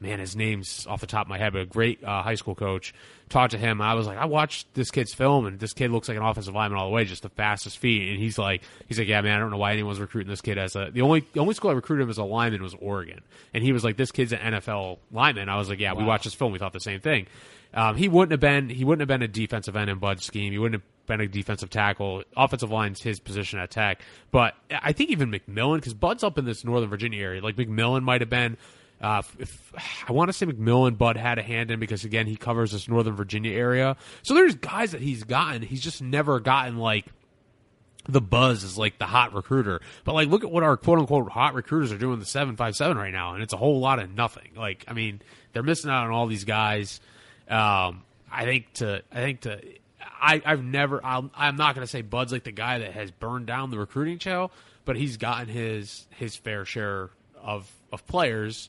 [0.00, 2.54] man, his name's off the top of my head, but a great uh, high school
[2.54, 2.94] coach.
[3.28, 3.80] Talked to him.
[3.80, 6.54] I was like, I watched this kid's film, and this kid looks like an offensive
[6.54, 8.08] lineman all the way, just the fastest feet.
[8.10, 10.58] And he's like, he's like, yeah, man, I don't know why anyone's recruiting this kid
[10.58, 10.90] as a.
[10.90, 13.20] The only the only school I recruited him as a lineman was Oregon,
[13.54, 15.48] and he was like, this kid's an NFL lineman.
[15.48, 17.26] I was like, yeah, we watched this film, we thought the same thing.
[17.72, 20.50] Um, he wouldn't have been he wouldn't have been a defensive end in Bud's scheme.
[20.52, 22.24] He wouldn't have been a defensive tackle.
[22.36, 26.44] Offensive line's his position at Tech, but I think even McMillian because Bud's up in
[26.44, 27.42] this Northern Virginia area.
[27.42, 28.56] Like McMillian might have been.
[29.00, 29.72] Uh, if,
[30.08, 32.88] I want to say McMillian, Bud had a hand in because again he covers this
[32.88, 33.96] Northern Virginia area.
[34.22, 35.62] So there's guys that he's gotten.
[35.62, 37.06] He's just never gotten like
[38.08, 39.80] the buzz is like the hot recruiter.
[40.04, 42.76] But like, look at what our quote unquote hot recruiters are doing the seven five
[42.76, 44.50] seven right now, and it's a whole lot of nothing.
[44.56, 45.20] Like, I mean,
[45.52, 47.00] they're missing out on all these guys.
[47.48, 49.60] Um, I think to I think to
[50.02, 53.10] I I've never i am not going to say Bud's like the guy that has
[53.10, 54.50] burned down the recruiting trail,
[54.84, 57.10] but he's gotten his his fair share
[57.42, 58.68] of of players.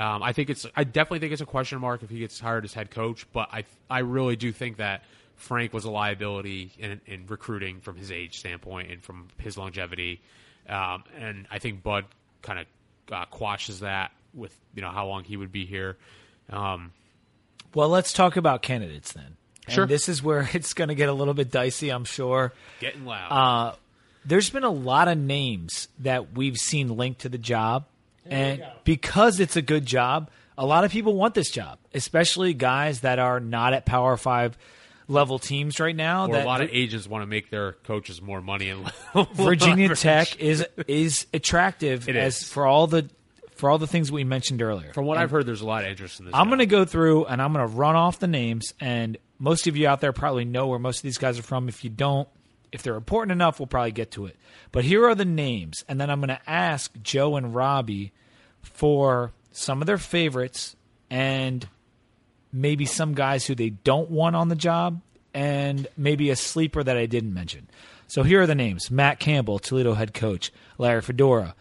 [0.00, 2.64] Um, I think it's I definitely think it's a question mark if he gets hired
[2.64, 5.04] as head coach, but I I really do think that
[5.36, 10.22] Frank was a liability in, in recruiting from his age standpoint and from his longevity,
[10.68, 12.06] um, and I think Bud
[12.40, 12.66] kind of
[13.12, 15.98] uh, quashes that with you know how long he would be here.
[16.48, 16.92] Um,
[17.74, 19.36] well, let's talk about candidates then.
[19.68, 19.86] Sure.
[19.86, 22.52] This is where it's going to get a little bit dicey, I'm sure.
[22.80, 23.28] Getting loud.
[23.30, 23.76] Uh,
[24.24, 27.86] there's been a lot of names that we've seen linked to the job,
[28.26, 33.00] and because it's a good job, a lot of people want this job, especially guys
[33.00, 34.56] that are not at Power Five
[35.08, 36.26] level teams right now.
[36.26, 38.90] or that a lot of agents want to make their coaches more money and
[39.34, 40.00] Virginia leverage.
[40.00, 42.48] Tech is is attractive It as is.
[42.48, 43.08] for all the
[43.56, 44.92] for all the things we mentioned earlier.
[44.92, 46.34] From what I've heard, there's a lot of interest in this.
[46.34, 49.66] I'm going to go through and I'm going to run off the names, and most
[49.66, 51.68] of you out there probably know where most of these guys are from.
[51.68, 52.26] If you don't,
[52.72, 54.36] if they're important enough, we'll probably get to it.
[54.72, 58.12] But here are the names, and then I'm going to ask Joe and Robbie
[58.62, 60.76] for some of their favorites
[61.10, 61.68] and
[62.52, 65.00] maybe some guys who they don't want on the job,
[65.34, 67.68] and maybe a sleeper that I didn't mention.
[68.06, 71.54] So here are the names Matt Campbell, Toledo head coach, Larry Fedora,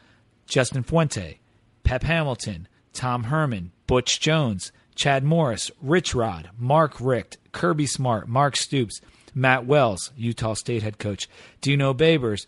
[0.48, 1.40] Justin Fuente,
[1.84, 8.56] Pep Hamilton, Tom Herman, Butch Jones, Chad Morris, Rich Rod, Mark Richt, Kirby Smart, Mark
[8.56, 9.00] Stoops,
[9.36, 11.30] Matt Wells, Utah State head coach,
[11.62, 12.46] Dino Babers,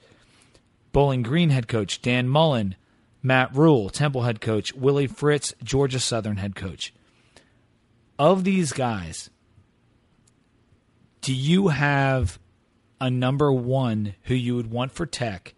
[0.91, 2.75] Bowling Green head coach, Dan Mullen,
[3.23, 6.93] Matt Rhule, Temple head coach, Willie Fritz, Georgia Southern head coach.
[8.17, 9.29] Of these guys,
[11.21, 12.39] do you have
[12.99, 15.53] a number one who you would want for tech?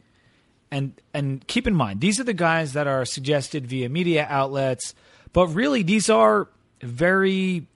[0.72, 4.96] And and keep in mind, these are the guys that are suggested via media outlets,
[5.32, 6.50] but really these are
[6.82, 7.68] very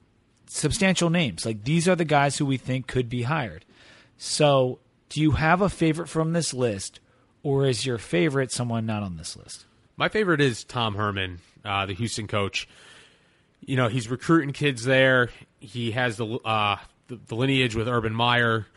[0.48, 1.46] substantial names.
[1.46, 3.66] Like these are the guys who we think could be hired.
[4.18, 4.80] So,
[5.10, 7.00] do you have a favorite from this list,
[7.44, 9.66] or is your favorite someone not on this list?
[9.96, 12.68] My favorite is Tom Herman, uh, the Houston coach.
[13.66, 15.30] You know, he's recruiting kids there.
[15.60, 18.68] He has the uh, the, the lineage with Urban Meyer.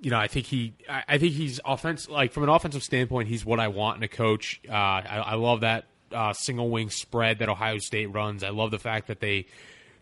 [0.00, 3.46] You know, I think he, I, think he's offense like from an offensive standpoint, he's
[3.46, 4.60] what I want in a coach.
[4.68, 8.44] Uh, I, I love that uh, single wing spread that Ohio State runs.
[8.44, 9.46] I love the fact that they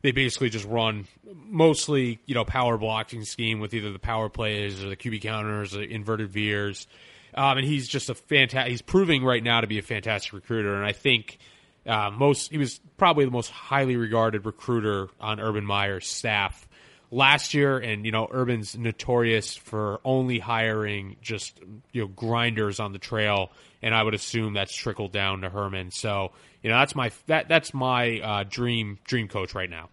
[0.04, 1.06] they basically just run
[1.46, 5.74] mostly you know power blocking scheme with either the power plays or the QB counters
[5.74, 6.86] or inverted veers.
[7.34, 8.70] Um, and he's just a fantastic.
[8.70, 11.38] He's proving right now to be a fantastic recruiter, and I think
[11.86, 16.68] uh, most he was probably the most highly regarded recruiter on Urban Meyer's staff
[17.10, 17.78] last year.
[17.78, 21.58] And you know, Urban's notorious for only hiring just
[21.92, 25.92] you know grinders on the trail, and I would assume that's trickled down to Herman.
[25.92, 29.88] So you know, that's my that that's my uh, dream dream coach right now.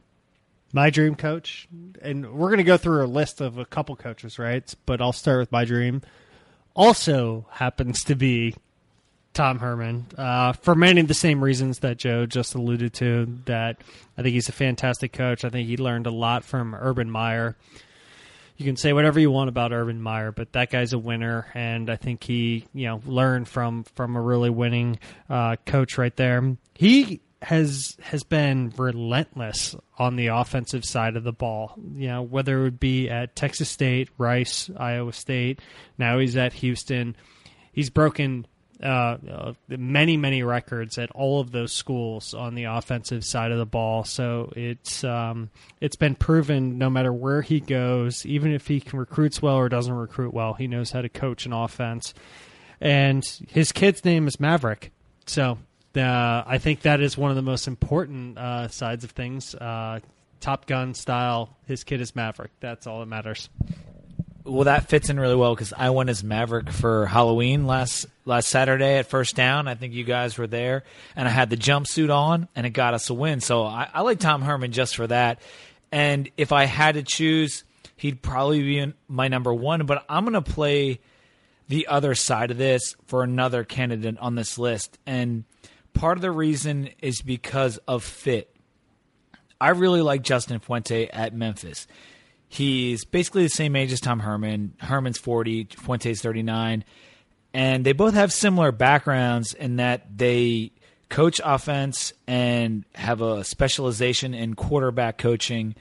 [0.73, 1.67] My dream coach,
[2.01, 4.73] and we're going to go through a list of a couple coaches, right?
[4.85, 6.01] But I'll start with my dream.
[6.75, 8.55] Also happens to be
[9.33, 13.39] Tom Herman uh, for many of the same reasons that Joe just alluded to.
[13.45, 13.81] That
[14.17, 15.45] I think he's a fantastic coach.
[15.45, 17.55] I think he learned a lot from Urban Meyer.
[18.57, 21.89] You can say whatever you want about Urban Meyer, but that guy's a winner, and
[21.89, 26.57] I think he, you know, learned from from a really winning uh, coach right there.
[26.75, 31.73] He has has been relentless on the offensive side of the ball.
[31.95, 35.59] You know, whether it would be at Texas State, Rice, Iowa State,
[35.97, 37.15] now he's at Houston.
[37.71, 38.45] He's broken
[38.83, 43.57] uh, uh, many many records at all of those schools on the offensive side of
[43.57, 44.03] the ball.
[44.03, 45.49] So it's um,
[45.79, 49.69] it's been proven no matter where he goes, even if he can recruits well or
[49.69, 52.13] doesn't recruit well, he knows how to coach an offense.
[52.79, 54.91] And his kid's name is Maverick.
[55.27, 55.59] So
[55.95, 59.55] uh, I think that is one of the most important uh, sides of things.
[59.55, 59.99] Uh,
[60.39, 61.55] Top Gun style.
[61.67, 62.51] His kid is Maverick.
[62.59, 63.49] That's all that matters.
[64.43, 68.49] Well, that fits in really well because I went as Maverick for Halloween last last
[68.49, 69.67] Saturday at First Down.
[69.67, 70.83] I think you guys were there,
[71.15, 73.39] and I had the jumpsuit on, and it got us a win.
[73.39, 75.41] So I, I like Tom Herman just for that.
[75.91, 77.63] And if I had to choose,
[77.97, 79.85] he'd probably be my number one.
[79.85, 81.01] But I'm going to play
[81.67, 85.43] the other side of this for another candidate on this list, and
[85.93, 88.55] part of the reason is because of fit.
[89.59, 91.87] I really like Justin Fuente at Memphis.
[92.49, 94.73] He's basically the same age as Tom Herman.
[94.79, 96.83] Herman's 40, Fuente's 39.
[97.53, 100.71] And they both have similar backgrounds in that they
[101.09, 105.75] coach offense and have a specialization in quarterback coaching.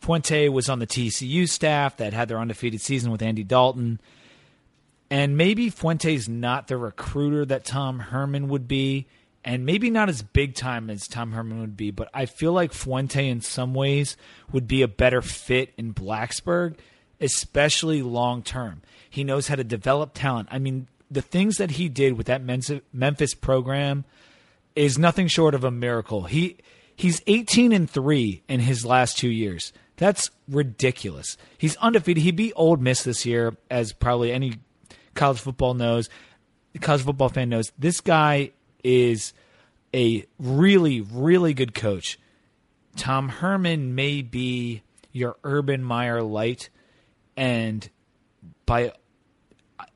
[0.00, 4.00] Fuente was on the TCU staff that had their undefeated season with Andy Dalton.
[5.10, 9.06] And maybe Fuente's not the recruiter that Tom Herman would be,
[9.44, 12.72] and maybe not as big time as Tom Herman would be, but I feel like
[12.72, 14.16] Fuente in some ways
[14.52, 16.76] would be a better fit in Blacksburg,
[17.20, 18.82] especially long term.
[19.10, 20.48] He knows how to develop talent.
[20.50, 24.04] I mean, the things that he did with that Memphis program
[24.74, 26.22] is nothing short of a miracle.
[26.22, 26.56] He
[26.94, 29.72] he's 18 and 3 in his last 2 years.
[29.96, 31.36] That's ridiculous.
[31.58, 32.22] He's undefeated.
[32.22, 34.54] He beat Ole Miss this year as probably any
[35.14, 36.08] college football knows,
[36.80, 37.72] college football fan knows.
[37.78, 39.32] This guy is
[39.94, 42.18] a really, really good coach.
[42.96, 46.70] Tom Herman may be your Urban Meyer light,
[47.36, 47.88] and
[48.66, 48.92] by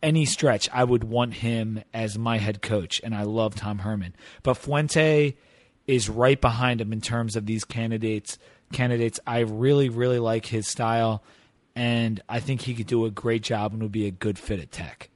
[0.02, 4.14] any stretch, I would want him as my head coach, and I love Tom Herman.
[4.42, 5.36] But Fuente
[5.86, 8.38] is right behind him in terms of these candidates.
[8.72, 11.22] Candidates, I really, really like his style,
[11.74, 14.60] and I think he could do a great job and would be a good fit
[14.60, 15.10] at Tech.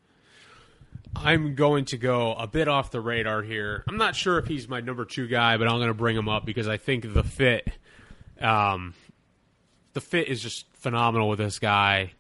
[1.15, 3.85] I'm going to go a bit off the radar here.
[3.89, 6.29] I'm not sure if he's my number two guy, but I'm going to bring him
[6.29, 7.69] up because I think the fit,
[8.41, 8.95] um,
[9.93, 12.13] the fit is just phenomenal with this guy,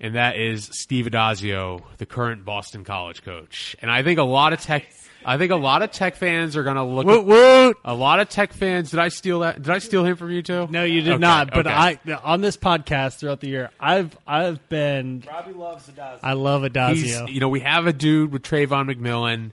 [0.00, 3.76] and that is Steve Addazio, the current Boston College coach.
[3.82, 4.90] And I think a lot of tech
[5.26, 7.04] I think a lot of tech fans are going to look.
[7.04, 7.76] Woot, woot.
[7.84, 8.92] A lot of tech fans.
[8.92, 9.60] Did I steal that?
[9.60, 10.68] Did I steal him from you too?
[10.70, 11.50] No, you did okay, not.
[11.50, 11.74] But okay.
[11.74, 15.24] I on this podcast throughout the year, I've I've been.
[15.26, 16.20] Robbie loves Addazio.
[16.22, 16.94] I love Addazio.
[16.94, 19.50] He's, you know, we have a dude with Travon McMillian.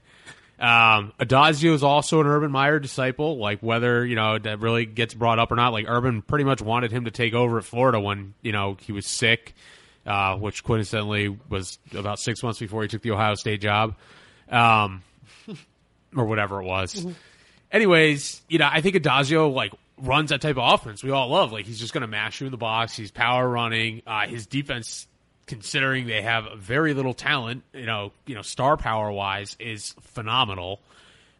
[0.60, 3.38] Um, Addazio is also an Urban Meyer disciple.
[3.38, 5.72] Like whether you know that really gets brought up or not.
[5.72, 8.92] Like Urban pretty much wanted him to take over at Florida when you know he
[8.92, 9.54] was sick,
[10.06, 13.96] uh, which coincidentally was about six months before he took the Ohio State job.
[14.48, 15.02] Um,
[16.16, 16.94] or whatever it was.
[16.94, 17.12] Mm-hmm.
[17.72, 21.52] Anyways, you know, I think Addazio like runs that type of offense we all love.
[21.52, 22.96] Like he's just going to mash you in the box.
[22.96, 24.02] He's power running.
[24.06, 25.06] Uh, his defense,
[25.46, 30.80] considering they have very little talent, you know, you know, star power wise, is phenomenal.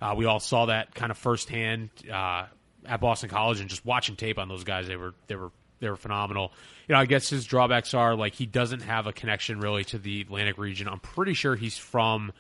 [0.01, 2.47] Uh, we all saw that kind of firsthand uh,
[2.85, 5.89] at Boston College, and just watching tape on those guys, they were they were they
[5.89, 6.53] were phenomenal.
[6.89, 9.99] You know, I guess his drawbacks are like he doesn't have a connection really to
[9.99, 10.89] the Atlantic region.
[10.89, 12.33] I'm pretty sure he's from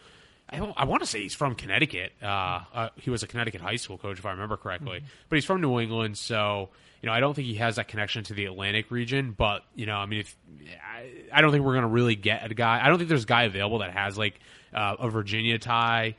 [0.48, 2.12] I, I want to say he's from Connecticut.
[2.22, 4.98] Uh, uh, he was a Connecticut high school coach, if I remember correctly.
[4.98, 5.07] Mm-hmm.
[5.28, 6.68] But he's from New England, so
[7.02, 9.35] you know I don't think he has that connection to the Atlantic region.
[9.37, 10.37] But you know, I mean, if
[10.83, 12.80] I, I don't think we're going to really get a guy.
[12.83, 14.38] I don't think there's a guy available that has like
[14.72, 16.16] uh, a Virginia tie.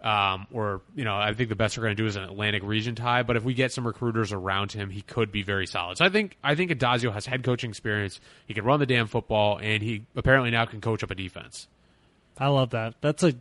[0.00, 2.62] Um, or you know, I think the best we're going to do is an Atlantic
[2.62, 3.24] region tie.
[3.24, 5.98] But if we get some recruiters around him, he could be very solid.
[5.98, 8.20] So I think I think Addazio has head coaching experience.
[8.46, 11.66] He can run the damn football, and he apparently now can coach up a defense.
[12.38, 12.94] I love that.
[13.00, 13.34] That's a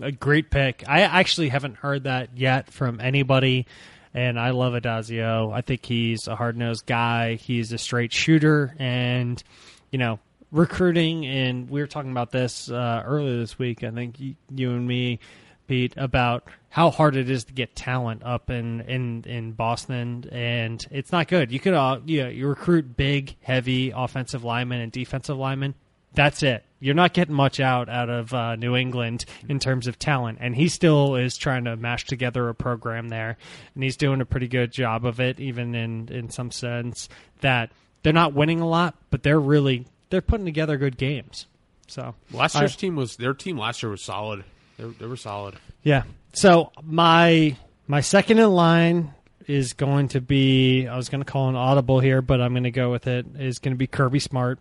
[0.00, 0.84] a great pick.
[0.88, 3.66] I actually haven't heard that yet from anybody,
[4.12, 5.52] and I love Addazio.
[5.52, 7.34] I think he's a hard nosed guy.
[7.34, 9.42] He's a straight shooter, and
[9.90, 10.18] you know,
[10.50, 11.26] recruiting.
[11.26, 13.84] And we were talking about this uh, earlier this week.
[13.84, 15.20] I think you, you and me,
[15.66, 20.86] Pete, about how hard it is to get talent up in in in Boston, and
[20.90, 21.52] it's not good.
[21.52, 25.74] You could uh, you know, you recruit big, heavy offensive linemen and defensive linemen.
[26.14, 29.98] That's it you're not getting much out out of uh, New England in terms of
[29.98, 33.38] talent, and he still is trying to mash together a program there,
[33.74, 37.08] and he's doing a pretty good job of it, even in in some sense
[37.40, 37.70] that
[38.02, 41.46] they're not winning a lot, but they're really they're putting together good games.
[41.86, 44.44] So Last I- year's team was their team last year was solid.
[44.78, 45.54] They, they were solid.
[45.82, 46.02] Yeah.
[46.34, 49.14] So my my second in line
[49.46, 52.64] is going to be I was going to call an audible here, but I'm going
[52.64, 53.24] to go with it.
[53.38, 54.58] Is going to be Kirby Smart.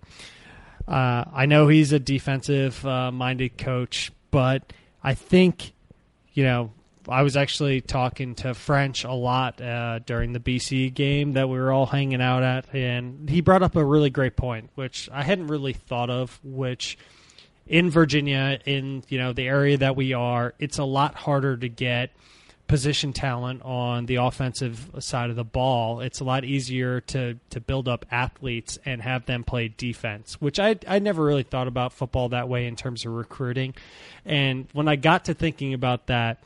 [0.88, 5.74] Uh, I know he's a defensive uh, minded coach, but I think
[6.34, 6.72] you know
[7.08, 11.58] I was actually talking to French a lot uh, during the BC game that we
[11.58, 15.24] were all hanging out at, and he brought up a really great point, which I
[15.24, 16.98] hadn't really thought of, which
[17.66, 21.70] in Virginia, in you know the area that we are, it's a lot harder to
[21.70, 22.12] get
[22.68, 26.00] position talent on the offensive side of the ball.
[26.00, 30.60] It's a lot easier to to build up athletes and have them play defense, which
[30.60, 33.76] I I never really thought about football that way in terms of recruiting.
[34.26, 36.44] And when I got to thinking about that,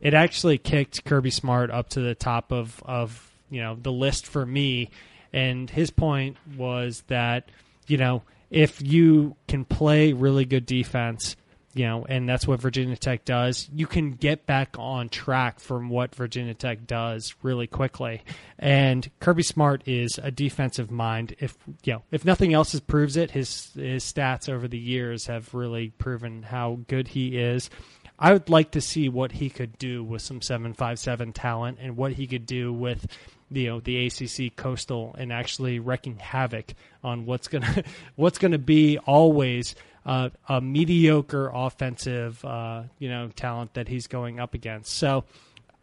[0.00, 4.26] it actually kicked Kirby Smart up to the top of of you know the list
[4.26, 4.90] for me.
[5.32, 7.48] And his point was that
[7.86, 11.36] you know if you can play really good defense,
[11.74, 15.88] you know, and that's what Virginia Tech does, you can get back on track from
[15.88, 18.22] what Virginia Tech does really quickly.
[18.58, 21.34] And Kirby Smart is a defensive mind.
[21.40, 25.52] If you know, if nothing else proves it, his his stats over the years have
[25.52, 27.70] really proven how good he is.
[28.16, 31.78] I would like to see what he could do with some seven five seven talent
[31.80, 33.06] and what he could do with
[33.50, 37.82] you know the ACC coastal and actually wreaking havoc on what's gonna
[38.16, 39.74] what's gonna be always
[40.06, 44.94] uh, a mediocre offensive uh, you know talent that he's going up against.
[44.94, 45.24] So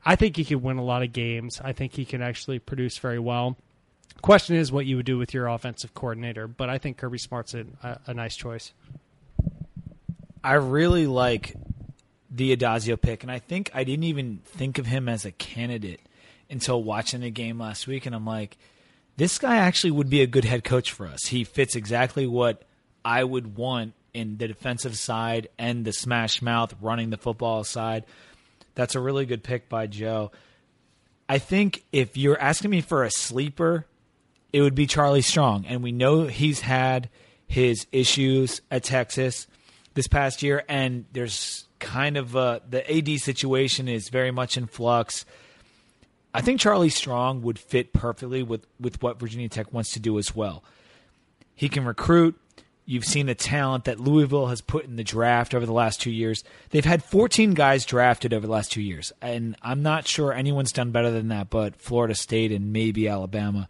[0.06, 1.60] I think he could win a lot of games.
[1.64, 3.58] I think he can actually produce very well.
[4.22, 7.56] Question is what you would do with your offensive coordinator, but I think Kirby Smart's
[7.56, 7.66] a,
[8.06, 8.72] a, nice choice.
[10.44, 11.56] I really like
[12.30, 16.02] the Addazio pick, and I think I didn't even think of him as a candidate
[16.52, 18.58] until watching the game last week, and I'm like,
[19.18, 21.28] this guy actually would be a good head coach for us.
[21.28, 22.64] He fits exactly what
[23.04, 28.06] I would want in the defensive side and the smash mouth running the football side.
[28.76, 30.32] That's a really good pick by Joe.
[31.28, 33.86] I think if you're asking me for a sleeper,
[34.52, 35.66] it would be Charlie Strong.
[35.66, 37.10] And we know he's had
[37.48, 39.48] his issues at Texas
[39.94, 44.68] this past year, and there's kind of uh, the AD situation is very much in
[44.68, 45.26] flux.
[46.34, 50.18] I think Charlie Strong would fit perfectly with, with what Virginia Tech wants to do
[50.18, 50.64] as well.
[51.56, 52.40] He can recruit.
[52.92, 56.12] You've seen the talent that Louisville has put in the draft over the last two
[56.12, 56.44] years.
[56.72, 60.74] They've had 14 guys drafted over the last two years, and I'm not sure anyone's
[60.74, 63.70] done better than that, but Florida State and maybe Alabama.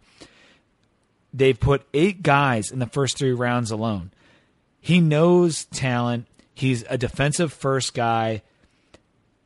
[1.32, 4.10] They've put eight guys in the first three rounds alone.
[4.80, 6.26] He knows talent.
[6.52, 8.42] He's a defensive first guy.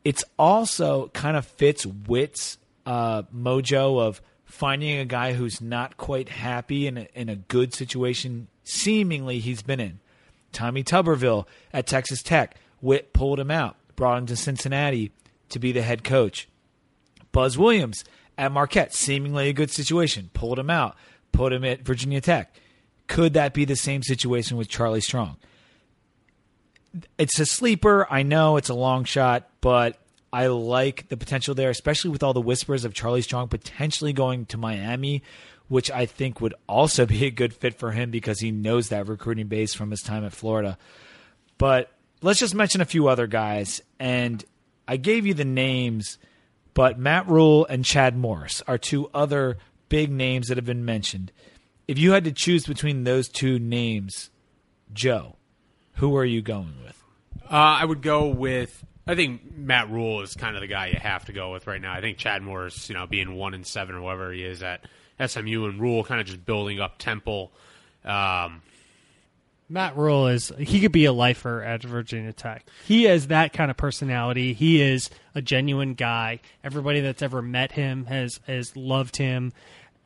[0.03, 6.29] It's also kind of fits Whit's uh, mojo of finding a guy who's not quite
[6.29, 8.47] happy in a, in a good situation.
[8.67, 9.99] Seemingly, he's been in.
[10.51, 12.55] Tommy Tuberville at Texas Tech.
[12.81, 15.11] Whit pulled him out, brought him to Cincinnati
[15.49, 16.47] to be the head coach.
[17.31, 18.03] Buzz Williams
[18.37, 20.95] at Marquette, seemingly a good situation, pulled him out,
[21.31, 22.55] put him at Virginia Tech.
[23.07, 25.37] Could that be the same situation with Charlie Strong?
[27.17, 28.05] It's a sleeper.
[28.11, 29.97] I know it's a long shot, but
[30.31, 34.45] I like the potential there, especially with all the whispers of Charlie Strong potentially going
[34.47, 35.23] to Miami,
[35.67, 39.07] which I think would also be a good fit for him because he knows that
[39.07, 40.77] recruiting base from his time at Florida.
[41.57, 43.81] But let's just mention a few other guys.
[43.99, 44.43] And
[44.87, 46.17] I gave you the names,
[46.73, 49.57] but Matt Rhule and Chad Morris are two other
[49.89, 51.31] big names that have been mentioned.
[51.87, 54.29] If you had to choose between those two names,
[54.93, 55.37] Joe,
[55.93, 57.03] who are you going with?
[57.43, 58.83] Uh, I would go with.
[59.05, 61.81] I think Matt Rhule is kind of the guy you have to go with right
[61.81, 61.93] now.
[61.93, 64.81] I think Chad Morris, you know, being one and seven or whatever he is at
[65.25, 67.51] SMU, and Rhule kind of just building up Temple.
[68.05, 68.61] Um,
[69.69, 72.65] Matt Rhule is he could be a lifer at Virginia Tech.
[72.85, 74.53] He has that kind of personality.
[74.53, 76.39] He is a genuine guy.
[76.63, 79.51] Everybody that's ever met him has has loved him.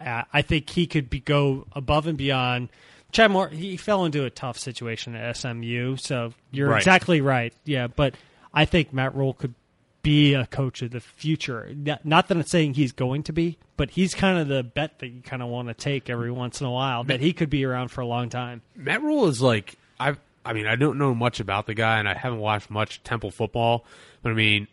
[0.04, 2.70] Uh, I think he could be go above and beyond.
[3.12, 6.78] Chad Moore, he fell into a tough situation at SMU, so you're Right.
[6.78, 7.54] exactly right.
[7.66, 8.16] Yeah, but
[8.54, 9.54] I think Matt Rhule could
[10.02, 11.72] be a coach of the future.
[11.76, 15.00] Not not that I'm saying he's going to be, but he's kind of the bet
[15.00, 17.50] that you kind of want to take every once in a while that he could
[17.50, 18.62] be around for a long time.
[18.76, 20.16] Matt Rhule is like I.
[20.44, 23.30] I mean, I don't know much about the guy, and I haven't watched much Temple
[23.30, 23.86] football.
[24.24, 24.68] But I mean,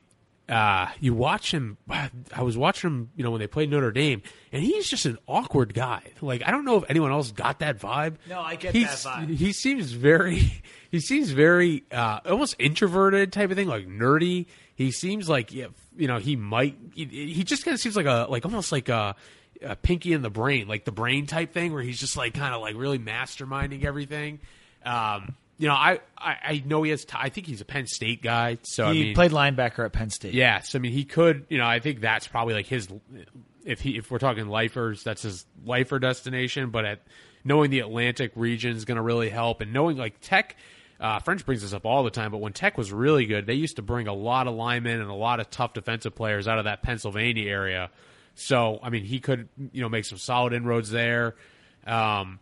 [0.48, 1.76] uh, you watch him.
[1.90, 5.18] I was watching him, you know, when they played Notre Dame, and he's just an
[5.26, 6.00] awkward guy.
[6.22, 8.14] Like I don't know if anyone else got that vibe.
[8.30, 9.36] No, I get He's- that vibe.
[9.36, 14.46] He seems very, he seems very uh, almost introverted type of thing, like nerdy.
[14.78, 16.76] He seems like you know he might.
[16.94, 19.16] He, just kind of seems like a like almost like a,
[19.60, 22.54] a pinky in the brain, like the brain type thing, where he's just like kind
[22.54, 24.38] of like really masterminding everything.
[24.84, 27.04] Um, you know, I, I I know he has.
[27.04, 29.92] T- I think he's a Penn State guy, so I he mean, played linebacker at
[29.92, 30.32] Penn State.
[30.32, 31.46] Yeah, so I mean he could.
[31.48, 32.86] You know, I think that's probably like his.
[33.64, 36.70] If he if we're talking lifers, that's his lifer destination.
[36.70, 37.00] But at
[37.42, 40.54] knowing the Atlantic region is going to really help, and knowing like Tech.
[41.00, 43.54] Uh, French brings this up all the time, but when Tech was really good, they
[43.54, 46.58] used to bring a lot of linemen and a lot of tough defensive players out
[46.58, 47.90] of that Pennsylvania area.
[48.34, 51.36] So, I mean, he could, you know, make some solid inroads there.
[51.86, 52.40] Um,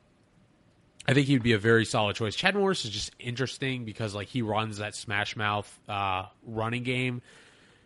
[1.09, 2.34] I think he would be a very solid choice.
[2.34, 7.22] Chad Morris is just interesting because like he runs that smash mouth uh, running game,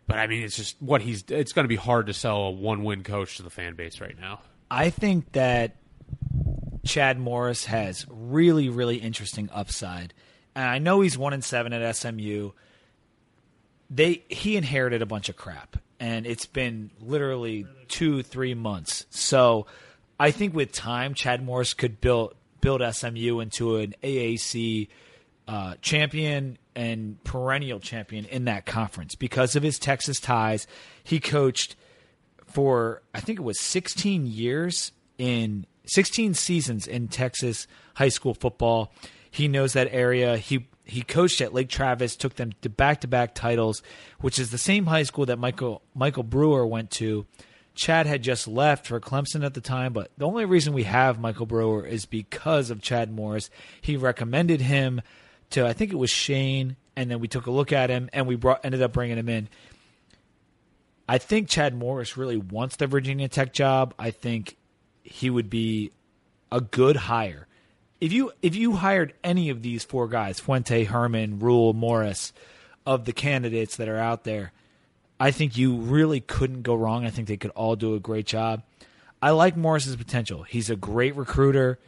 [0.07, 1.25] but I mean it's just what he's.
[1.29, 4.01] It's going to be hard to sell a one win coach to the fan base
[4.01, 4.41] right now.
[4.71, 5.77] I think that
[6.87, 10.15] Chad Morris has really, really interesting upside.
[10.55, 12.51] And I know he's one and seven at SMU.
[13.89, 19.07] They he inherited a bunch of crap, and it's been literally two, three months.
[19.11, 19.67] So
[20.19, 24.89] I think with time, Chad Morris could build build SMU into an AAC
[25.49, 30.67] uh, champion and perennial champion in that conference because of his Texas ties.
[31.03, 31.75] He coached
[32.47, 38.93] for I think it was 16 years in 16 seasons in Texas high school football.
[39.31, 40.37] He knows that area.
[40.37, 43.81] He he coached at Lake Travis, took them to back-to-back titles,
[44.21, 47.27] which is the same high school that Michael Michael Brewer went to.
[47.75, 51.21] Chad had just left for Clemson at the time, but the only reason we have
[51.21, 53.49] Michael Brewer is because of Chad Morris.
[53.81, 55.01] He recommended him
[55.51, 58.27] to I think it was Shane, and then we took a look at him and
[58.27, 59.49] we brought ended up bringing him in.
[61.09, 63.95] I think Chad Morris really wants the Virginia Tech job.
[63.99, 64.57] I think
[65.03, 65.93] he would be
[66.53, 67.47] a good hire.
[68.01, 72.33] If you if you hired any of these four guys, Fuente, Herman, Rhule, Morris,
[72.87, 74.53] of the candidates that are out there,
[75.19, 77.05] I think you really couldn't go wrong.
[77.05, 78.63] I think they could all do a great job.
[79.21, 80.45] I like Morris's potential.
[80.45, 81.79] He's a great recruiter,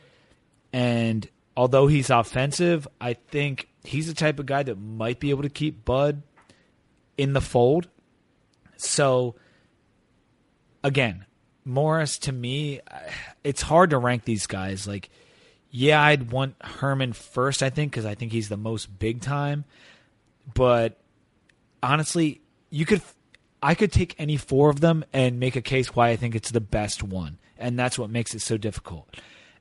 [0.71, 5.43] and although he's offensive, I think he's the type of guy that might be able
[5.43, 6.23] to keep Bud
[7.17, 7.89] in the fold.
[8.77, 9.37] So,
[10.85, 11.25] again,
[11.65, 12.81] Morris to me,
[13.45, 14.87] it's hard to rank these guys.
[14.87, 15.09] Like,
[15.75, 19.65] yeah, I'd want Herman first, I think, because I think he's the most big time.
[20.55, 20.99] But
[21.83, 23.01] honestly, you could,
[23.63, 26.51] I could take any four of them and make a case why I think it's
[26.51, 29.17] the best one, and that's what makes it so difficult.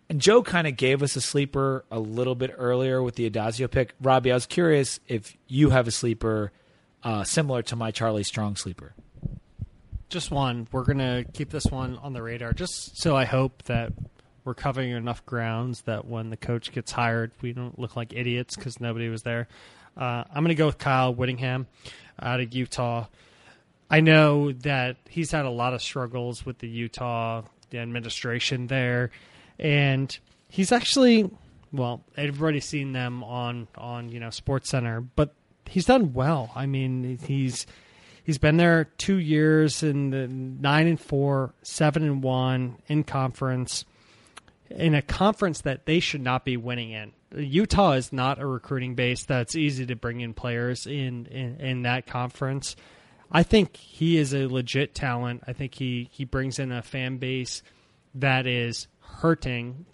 [0.09, 3.71] And Joe kind of gave us a sleeper a little bit earlier with the Addazio
[3.71, 3.93] pick.
[4.01, 6.51] Robbie, I was curious if you have a sleeper
[7.05, 8.93] uh, similar to my Charlie Strong sleeper.
[10.09, 10.67] Just one.
[10.73, 13.93] We're gonna keep this one on the radar, just so I hope that
[14.43, 18.55] we're covering enough grounds that when the coach gets hired, we don't look like idiots
[18.55, 19.47] because nobody was there.
[19.95, 21.67] Uh, I'm gonna go with Kyle Whittingham
[22.21, 23.07] out of Utah.
[23.89, 29.11] I know that he's had a lot of struggles with the Utah the administration there,
[29.57, 30.17] and
[30.49, 31.29] he's actually
[31.73, 35.33] well, everybody's seen them on on you know Sports Center, but
[35.65, 36.51] he's done well.
[36.55, 37.65] I mean, he's
[38.23, 43.85] he's been there two years in the nine and four, seven and one in conference,
[44.75, 47.11] in a conference that they should not be winning in.
[47.35, 51.81] Utah is not a recruiting base that's easy to bring in players in in, in
[51.83, 52.75] that conference.
[53.31, 55.43] I think he is a legit talent.
[55.47, 57.63] I think he, he brings in a fan base
[58.15, 59.85] that is hurting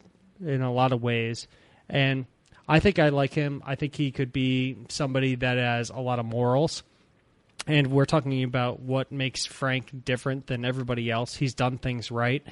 [0.43, 1.47] in a lot of ways.
[1.87, 2.25] And
[2.67, 3.61] I think I like him.
[3.65, 6.81] I think he could be somebody that has a lot of morals.
[7.67, 11.35] And we're talking about what makes Frank different than everybody else.
[11.35, 12.45] He's done things right.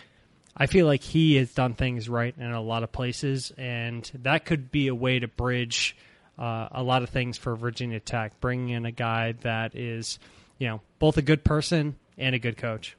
[0.58, 4.46] I feel like he has done things right in a lot of places, and that
[4.46, 5.98] could be a way to bridge
[6.40, 10.18] uh, a lot of things for Virginia Tech, bringing in a guy that is,
[10.58, 12.96] you know, both a good person and a good coach.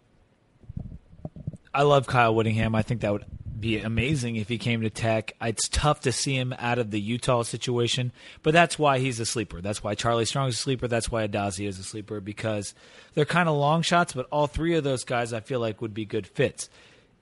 [1.73, 2.75] I love Kyle Whittingham.
[2.75, 3.25] I think that would
[3.59, 5.35] be amazing if he came to Tech.
[5.41, 9.27] It's tough to see him out of the Utah situation, but that's why he's a
[9.27, 9.63] sleeper.
[9.63, 10.89] That's why Charlie Strong is a sleeper.
[10.89, 12.75] That's why Adazi is a sleeper because
[13.15, 15.95] they're kind of long shots, but all three of those guys I feel like would
[15.95, 16.69] be good fits.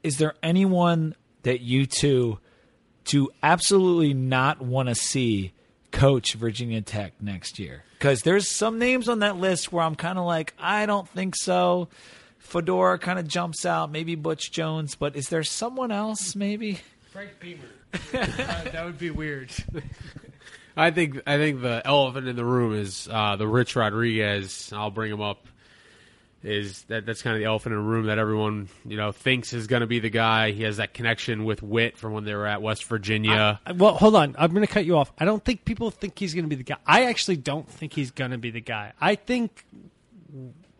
[0.04, 2.38] Is there anyone that you two
[3.06, 5.52] to absolutely not want to see
[5.90, 7.84] coach Virginia Tech next year?
[7.98, 11.34] Because there's some names on that list where I'm kind of like, I don't think
[11.34, 11.88] so.
[12.38, 16.80] Fedora kind of jumps out, maybe Butch Jones, but is there someone else maybe?
[17.10, 17.62] Frank Beamer.
[18.12, 19.50] that would be weird.
[20.76, 24.70] I think I think the elephant in the room is uh, the Rich Rodriguez.
[24.74, 25.46] I'll bring him up
[26.44, 29.52] is that that's kind of the elephant in the room that everyone you know thinks
[29.52, 30.50] is going to be the guy.
[30.52, 33.58] He has that connection with Whit from when they were at West Virginia.
[33.66, 34.34] I- well, hold on.
[34.38, 35.10] I'm going to cut you off.
[35.18, 36.76] I don't think people think he's going to be the guy.
[36.86, 38.92] I actually don't think he's going to be the guy.
[39.00, 39.64] I think.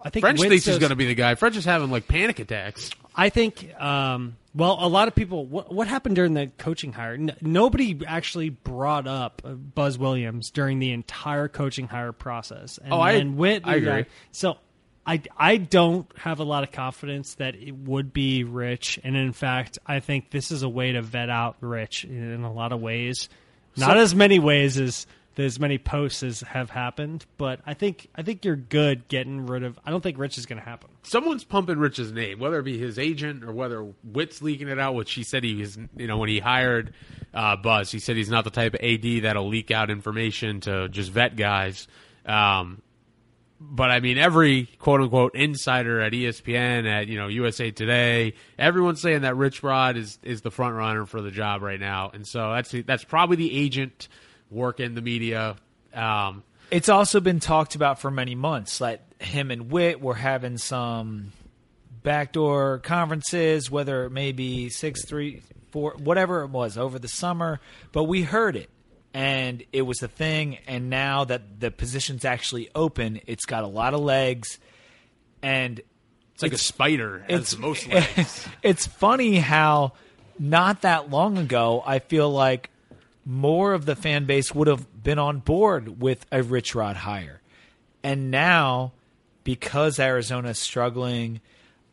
[0.07, 1.35] I think French Whit thinks he's going to be the guy.
[1.35, 2.91] French is having like panic attacks.
[3.17, 3.73] I think.
[3.81, 5.47] Um, well, a lot of people.
[5.47, 7.15] What, what happened during the coaching hire?
[7.15, 9.41] N- nobody actually brought up
[9.75, 12.79] Buzz Williams during the entire coaching hire process.
[12.79, 14.05] And Oh, I- Whit, I agree.
[14.33, 14.59] So.
[15.07, 19.33] I, I don't have a lot of confidence that it would be Rich, and in
[19.33, 22.81] fact, I think this is a way to vet out Rich in a lot of
[22.81, 23.29] ways.
[23.77, 28.07] Not So- as many ways as as many posts as have happened, but I think
[28.15, 29.77] I think you're good getting rid of.
[29.85, 30.91] I don't think Rich is going to happen.
[31.03, 34.95] Someone's pumping Rich's name, whether it be his agent or whether Whit's leaking it out.
[34.95, 36.95] Which he said he was, you know, when he hired
[37.35, 40.89] uh, Buzz, he said he's not the type of AD that'll leak out information to
[40.89, 41.89] just vet guys.
[42.25, 42.81] Um,
[43.71, 49.01] but I mean, every quote unquote insider at ESPN, at you know USA Today, everyone's
[49.01, 52.27] saying that Rich Rod is is the front runner for the job right now, and
[52.27, 54.09] so that's that's probably the agent
[54.51, 55.57] working the media.
[55.93, 58.81] Um, It's also been talked about for many months.
[58.81, 61.33] Like him and Whit were having some
[62.03, 67.61] backdoor conferences, whether it may be six, three, four, whatever it was over the summer.
[67.93, 68.71] But we heard it,
[69.15, 70.59] and it was a thing.
[70.67, 74.59] And now that the position's actually open, it's got a lot of legs,
[75.41, 75.81] and
[76.35, 77.25] it's like a spider.
[77.31, 78.47] Has most legs.
[78.63, 79.93] it's funny how
[80.39, 82.71] not that long ago I feel like
[83.25, 87.41] more of the fan base would have been on board with a Rich Rod hire.
[88.03, 88.93] And now
[89.45, 91.41] because Arizona's struggling,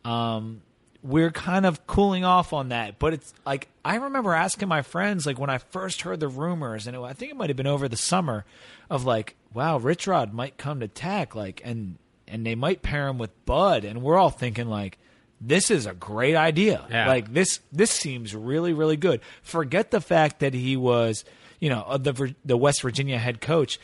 [0.03, 0.61] um,
[1.03, 2.99] we're kind of cooling off on that.
[2.99, 6.87] But it's like I remember asking my friends like when I first heard the rumors,
[6.87, 8.45] and it, I think it might have been over the summer,
[8.89, 11.97] of like, wow, Rich Rod might come to Tech, like, and
[12.27, 14.97] and they might pair him with Bud, and we're all thinking like,
[15.39, 16.85] this is a great idea.
[16.89, 17.07] Yeah.
[17.07, 19.21] Like this this seems really really good.
[19.41, 21.25] Forget the fact that he was,
[21.59, 23.79] you know, uh, the the West Virginia head coach.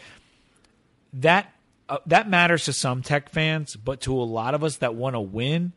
[1.13, 1.51] That
[1.89, 5.15] uh, that matters to some Tech fans, but to a lot of us that want
[5.15, 5.71] to win,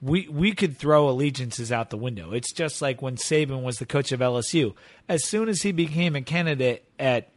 [0.00, 2.32] we we could throw allegiances out the window.
[2.32, 4.74] It's just like when Saban was the coach of LSU.
[5.08, 7.30] As soon as he became a candidate at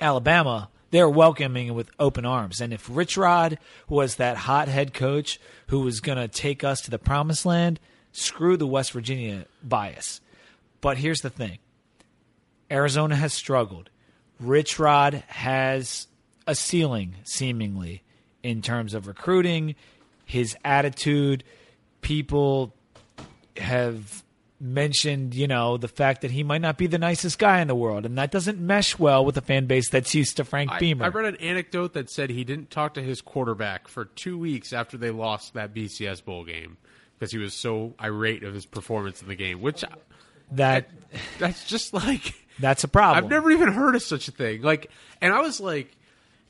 [0.00, 2.60] Alabama, they're welcoming him with open arms.
[2.60, 6.80] And if Rich Rod was that hot head coach who was going to take us
[6.82, 7.80] to the promised land,
[8.12, 10.20] screw the West Virginia bias.
[10.80, 11.58] But here's the thing
[12.70, 13.90] Arizona has struggled.
[14.40, 16.08] Rich Rod has
[16.46, 18.02] a ceiling, seemingly,
[18.42, 19.74] in terms of recruiting,
[20.24, 21.44] his attitude.
[22.04, 22.74] People
[23.56, 24.22] have
[24.60, 27.74] mentioned, you know, the fact that he might not be the nicest guy in the
[27.74, 30.78] world, and that doesn't mesh well with a fan base that's used to Frank I,
[30.78, 31.04] Beamer.
[31.04, 34.72] I read an anecdote that said he didn't talk to his quarterback for two weeks
[34.72, 36.76] after they lost that BCS bowl game
[37.18, 39.60] because he was so irate of his performance in the game.
[39.60, 39.84] Which
[40.52, 40.88] that
[41.38, 43.24] that's just like that's a problem.
[43.24, 44.62] I've never even heard of such a thing.
[44.62, 44.90] Like,
[45.20, 45.96] and I was like,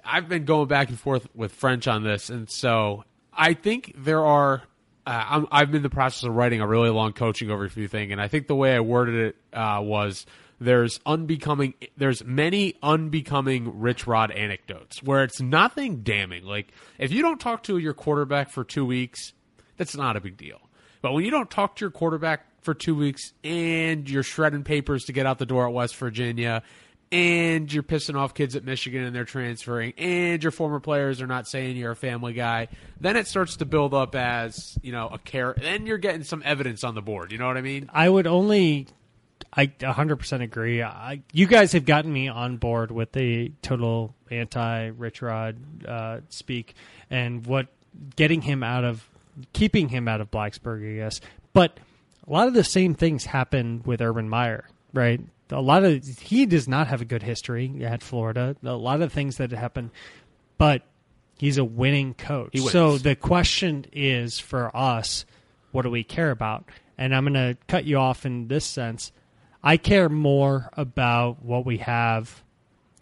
[0.05, 4.25] I've been going back and forth with French on this, and so I think there
[4.25, 4.63] are.
[5.07, 8.21] Uh, I'm, I'm in the process of writing a really long coaching overview thing, and
[8.21, 10.25] I think the way I worded it uh, was
[10.61, 16.45] there's unbecoming, there's many unbecoming Rich Rod anecdotes where it's nothing damning.
[16.45, 19.33] Like if you don't talk to your quarterback for two weeks,
[19.77, 20.61] that's not a big deal.
[21.03, 25.05] But when you don't talk to your quarterback for two weeks and you're shredding papers
[25.05, 26.63] to get out the door at West Virginia
[27.15, 31.29] and you're pissing off kids at Michigan and they're transferring and your former players are
[31.29, 32.67] not saying you're a family guy,
[33.01, 35.55] then it starts to build up as, you know, a care.
[35.57, 37.31] Then you're getting some evidence on the board.
[37.31, 37.89] You know what I mean?
[37.95, 38.89] I would only,
[39.53, 40.83] I 100% agree.
[40.83, 45.57] I, you guys have gotten me on board with the total anti Rich Rod
[45.87, 46.75] uh, speak
[47.11, 47.69] and what
[48.17, 49.07] getting him out of,
[49.53, 51.21] keeping him out of Blacksburg, I guess.
[51.53, 51.79] But
[52.27, 55.21] a lot of the same things happen with Urban Meyer, right?
[55.51, 58.57] A lot of he does not have a good history at Florida.
[58.65, 59.91] A lot of things that happen,
[60.59, 60.83] but
[61.39, 62.59] he's a winning coach.
[62.59, 65.27] So the question is for us,
[65.73, 66.65] what do we care about?
[66.97, 69.13] And I'm going to cut you off in this sense.
[69.63, 72.43] I care more about what we have,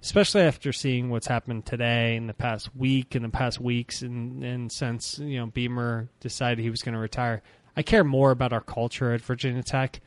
[0.03, 4.43] especially after seeing what's happened today in the past week and the past weeks, and,
[4.45, 7.43] and since you know Beamer decided he was going to retire.
[7.77, 10.01] I care more about our culture at Virginia Tech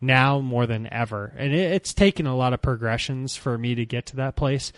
[0.00, 3.84] now more than ever, and it, it's taken a lot of progressions for me to
[3.84, 4.72] get to that place.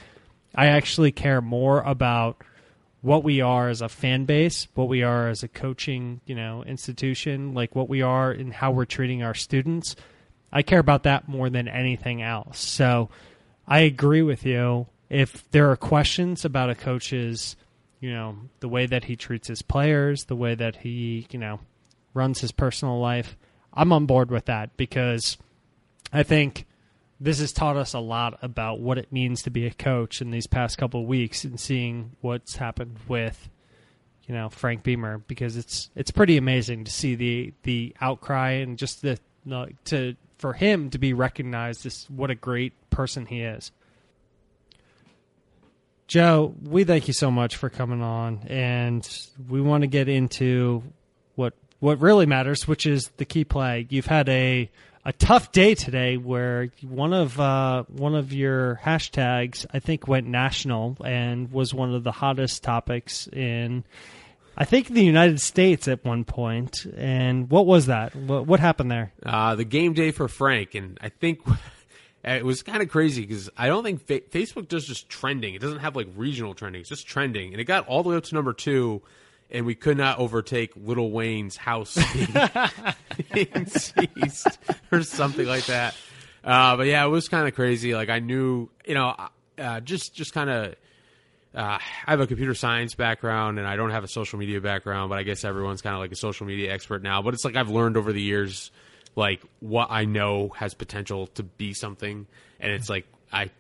[0.55, 2.43] I actually care more about
[3.01, 6.63] what we are as a fan base, what we are as a coaching, you know,
[6.65, 9.97] institution, like what we are and how we're treating our students.
[10.53, 12.61] I care about that more than anything else.
[12.61, 13.09] So
[13.67, 14.87] I agree with you.
[15.09, 17.57] If there are questions about a coach's
[18.01, 21.61] you know the way that he treats his players, the way that he you know
[22.15, 23.37] runs his personal life.
[23.75, 25.37] I'm on board with that because
[26.13, 26.67] I think
[27.21, 30.31] this has taught us a lot about what it means to be a coach in
[30.31, 33.49] these past couple of weeks and seeing what's happened with
[34.27, 38.79] you know Frank Beamer because it's it's pretty amazing to see the the outcry and
[38.79, 39.19] just the
[39.85, 43.71] to for him to be recognized as what a great person he is.
[46.09, 49.09] Joe, we thank you so much for coming on, and
[49.49, 50.83] we want to get into
[51.83, 53.89] what really matters, which is the key play.
[53.91, 54.71] You've had a
[55.05, 60.29] a tough day today where one of uh, one of your hashtags I think went
[60.29, 63.83] national and was one of the hottest topics in
[64.57, 66.87] I think the United States at one point.
[66.97, 68.15] And what was that?
[68.15, 69.13] What, what happened there?
[69.27, 71.41] Uh, the game day for Frank, and I think
[72.25, 75.55] it was kind of crazy because I don't think fa- Facebook does just trending.
[75.55, 76.83] It doesn't have like regional trending.
[76.83, 79.03] It's just trending, and it got all the way up to number two
[79.53, 81.97] and we could not overtake Lil Wayne's house
[83.33, 84.59] being seized
[84.91, 85.95] or something like that.
[86.43, 87.95] Uh, but yeah, it was kind of crazy.
[87.95, 89.15] Like I knew, you know,
[89.59, 90.75] uh, just just kind of.
[91.55, 91.77] Uh,
[92.07, 95.19] I have a computer science background and I don't have a social media background, but
[95.19, 97.21] I guess everyone's kind of like a social media expert now.
[97.21, 98.71] But it's like I've learned over the years,
[99.17, 102.27] like what I know has potential to be something,
[102.59, 103.51] and it's like I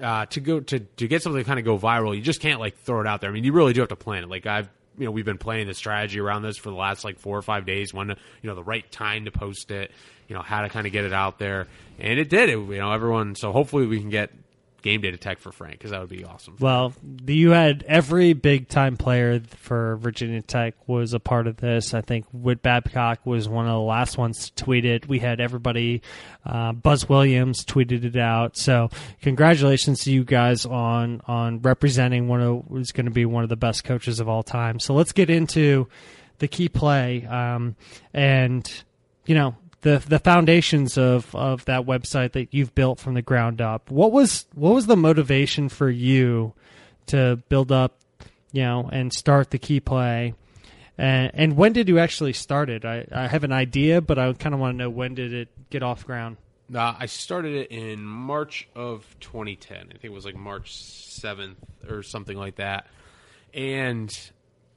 [0.00, 2.60] uh, to go to to get something to kind of go viral, you just can't
[2.60, 3.30] like throw it out there.
[3.30, 4.28] I mean, you really do have to plan it.
[4.28, 4.68] Like I've
[4.98, 7.42] you know we've been playing the strategy around this for the last like four or
[7.42, 7.92] five days.
[7.92, 8.16] When you
[8.50, 9.90] know the right time to post it,
[10.28, 11.66] you know how to kind of get it out there,
[11.98, 12.48] and it did.
[12.48, 13.34] It you know everyone.
[13.34, 14.30] So hopefully we can get
[14.84, 16.56] game day to tech for Frank because that would be awesome.
[16.60, 16.92] Well,
[17.26, 21.94] you had every big time player for Virginia Tech was a part of this.
[21.94, 25.08] I think Whit Babcock was one of the last ones to tweet it.
[25.08, 26.02] We had everybody.
[26.44, 28.58] Uh, Buzz Williams tweeted it out.
[28.58, 28.90] So
[29.22, 33.48] congratulations to you guys on on representing one of who's going to be one of
[33.48, 34.78] the best coaches of all time.
[34.78, 35.88] So let's get into
[36.38, 37.74] the key play um,
[38.12, 38.70] and
[39.24, 43.60] you know the the foundations of of that website that you've built from the ground
[43.60, 43.90] up.
[43.90, 46.54] What was what was the motivation for you
[47.06, 48.00] to build up,
[48.50, 50.34] you know, and start the key play?
[50.96, 52.84] And, and when did you actually start it?
[52.84, 55.48] I, I have an idea, but I kind of want to know when did it
[55.68, 56.36] get off ground.
[56.74, 59.76] Uh, I started it in March of 2010.
[59.76, 61.56] I think it was like March 7th
[61.88, 62.86] or something like that.
[63.52, 64.10] And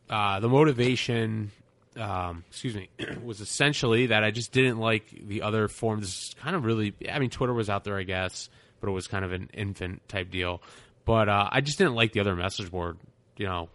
[0.10, 1.52] uh, the motivation
[1.98, 2.90] um, excuse me,
[3.24, 6.36] was essentially that I just didn't like the other forms.
[6.42, 9.26] Kind of really, I mean, Twitter was out there, I guess, but it was kind
[9.26, 10.62] of an infant type deal.
[11.06, 12.98] But uh, I just didn't like the other message board,
[13.38, 13.70] you know,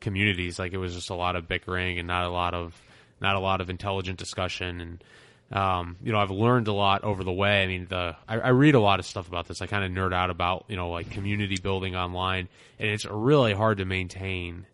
[0.00, 0.58] communities.
[0.58, 2.80] Like it was just a lot of bickering and not a lot of
[3.20, 4.80] not a lot of intelligent discussion.
[4.80, 5.04] And
[5.52, 7.62] um, you know, I've learned a lot over the way.
[7.62, 9.62] I mean, the I, I read a lot of stuff about this.
[9.62, 12.48] I kind of nerd out about you know like community building online,
[12.78, 14.66] and it's really hard to maintain.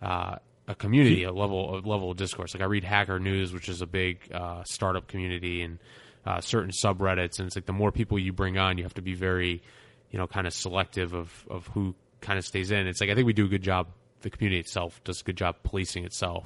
[0.00, 0.36] Uh,
[0.68, 2.54] a community, a level, a level of discourse.
[2.54, 5.78] Like I read Hacker News, which is a big uh, startup community, and
[6.24, 9.02] uh, certain subreddits, and it's like the more people you bring on, you have to
[9.02, 9.62] be very,
[10.10, 12.86] you know, kind of selective of of who kind of stays in.
[12.86, 13.88] It's like I think we do a good job.
[14.22, 16.44] The community itself does a good job policing itself.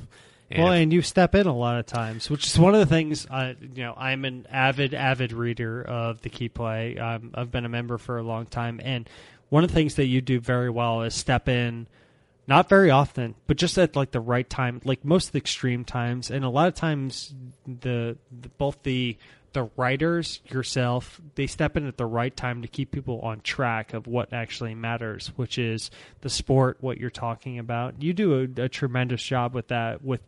[0.51, 2.87] And well, and you step in a lot of times, which is one of the
[2.87, 3.27] things.
[3.31, 6.99] I, you know, I'm an avid, avid reader of the Key Play.
[6.99, 9.09] Um, I've been a member for a long time, and
[9.49, 11.87] one of the things that you do very well is step in
[12.51, 15.84] not very often, but just at like the right time, like most of the extreme
[15.84, 17.32] times, and a lot of times
[17.64, 19.16] the, the both the
[19.53, 23.94] the writers yourself they step in at the right time to keep people on track
[23.94, 25.90] of what actually matters which is
[26.20, 28.01] the sport what you're talking about.
[28.01, 30.20] You do a, a, tremendous job with that with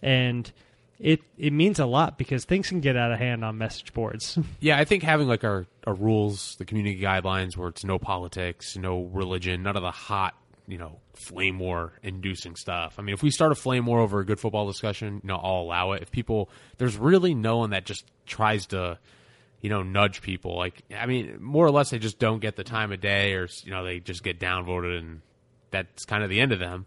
[0.00, 0.50] and
[0.98, 4.38] it it means a lot because things can get out of hand on message boards.
[4.60, 8.76] Yeah i think having like our, our rules the community guidelines where it's no politics
[8.76, 10.34] no religion none of the hot
[10.68, 12.96] you know, flame war inducing stuff.
[12.98, 15.36] I mean, if we start a flame war over a good football discussion, you know,
[15.36, 16.02] I'll allow it.
[16.02, 18.98] If people, there's really no one that just tries to,
[19.60, 20.56] you know, nudge people.
[20.56, 23.48] Like, I mean, more or less, they just don't get the time of day, or
[23.62, 25.20] you know, they just get downvoted, and
[25.70, 26.86] that's kind of the end of them.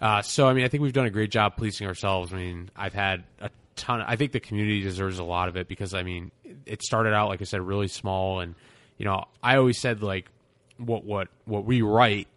[0.00, 2.32] Uh, so, I mean, I think we've done a great job policing ourselves.
[2.32, 4.00] I mean, I've had a ton.
[4.00, 6.30] Of, I think the community deserves a lot of it because, I mean,
[6.64, 8.54] it started out like I said, really small, and
[8.96, 10.30] you know, I always said like
[10.78, 12.28] what what what we write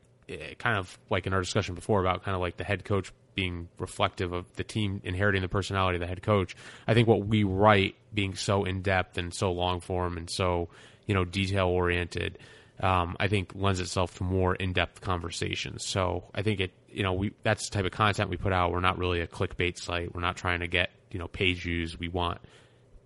[0.58, 3.68] kind of like in our discussion before about kind of like the head coach being
[3.80, 6.56] reflective of the team inheriting the personality of the head coach.
[6.88, 10.70] I think what we write being so in depth and so long form and so
[11.06, 12.38] you know detail oriented,
[12.80, 15.86] um, I think lends itself to more in depth conversations.
[15.86, 18.72] So I think it you know we that's the type of content we put out.
[18.72, 20.14] We're not really a clickbait site.
[20.14, 21.98] We're not trying to get you know page views.
[21.98, 22.40] We want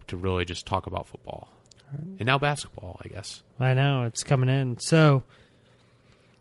[0.08, 1.50] to really just talk about football
[1.92, 3.00] and now basketball.
[3.04, 5.24] I guess I know it's coming in so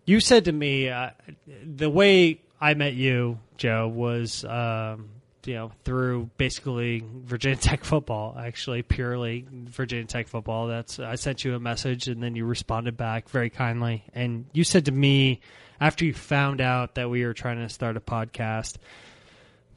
[0.07, 1.11] you said to me uh,
[1.65, 5.11] the way I met you, Joe, was um,
[5.45, 8.37] you know through basically Virginia Tech football.
[8.39, 10.69] Actually, purely Virginia Tech football.
[10.69, 14.65] That's I sent you a message and then you responded back very kindly, and you
[14.65, 15.41] said to me
[15.81, 18.77] after you found out that we were trying to start a podcast,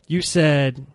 [0.08, 0.86] you said.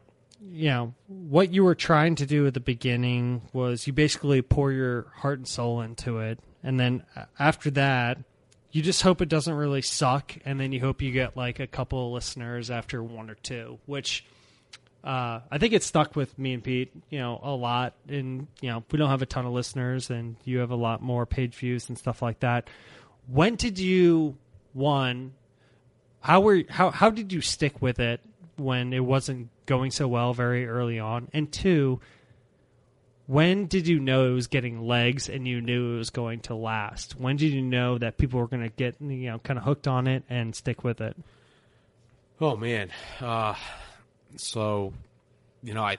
[0.46, 4.70] You know what you were trying to do at the beginning was you basically pour
[4.70, 7.02] your heart and soul into it, and then
[7.40, 8.18] after that,
[8.74, 11.66] you just hope it doesn't really suck, and then you hope you get like a
[11.68, 14.26] couple of listeners after one or two, which
[15.04, 17.94] uh, I think it stuck with me and Pete, you know, a lot.
[18.08, 21.00] And you know, we don't have a ton of listeners, and you have a lot
[21.00, 22.68] more page views and stuff like that.
[23.28, 24.36] When did you
[24.72, 25.34] one?
[26.18, 28.22] How were how how did you stick with it
[28.56, 31.28] when it wasn't going so well very early on?
[31.32, 32.00] And two,
[33.26, 36.54] when did you know it was getting legs and you knew it was going to
[36.54, 37.18] last?
[37.18, 39.88] When did you know that people were going to get you know kind of hooked
[39.88, 41.16] on it and stick with it?
[42.40, 43.54] Oh man, uh,
[44.36, 44.92] so
[45.62, 45.98] you know I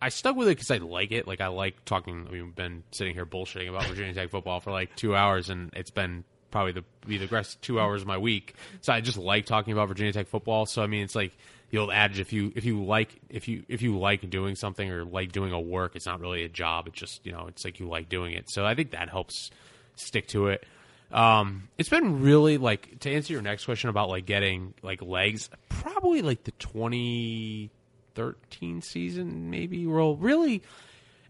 [0.00, 1.26] I stuck with it because I like it.
[1.26, 2.28] Like I like talking.
[2.30, 5.90] We've been sitting here bullshitting about Virginia Tech football for like two hours, and it's
[5.90, 8.54] been probably the be the rest two hours of my week.
[8.82, 10.66] So I just like talking about Virginia Tech football.
[10.66, 11.32] So I mean, it's like
[11.72, 14.88] the old adage: if you if you like if you if you like doing something
[14.88, 16.86] or like doing a work, it's not really a job.
[16.86, 18.48] It's just you know, it's like you like doing it.
[18.50, 19.50] So I think that helps
[19.96, 20.64] stick to it.
[21.10, 25.50] Um, it's been really like to answer your next question about like getting like legs.
[25.70, 29.84] Probably like the 2013 season, maybe.
[29.86, 30.62] Well, really,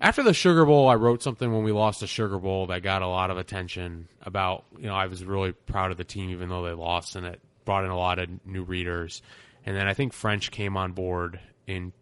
[0.01, 3.03] after the Sugar Bowl, I wrote something when we lost the Sugar Bowl that got
[3.03, 4.09] a lot of attention.
[4.23, 7.27] About you know, I was really proud of the team even though they lost, and
[7.27, 9.23] it brought in a lot of new readers.
[9.65, 11.93] And then I think French came on board in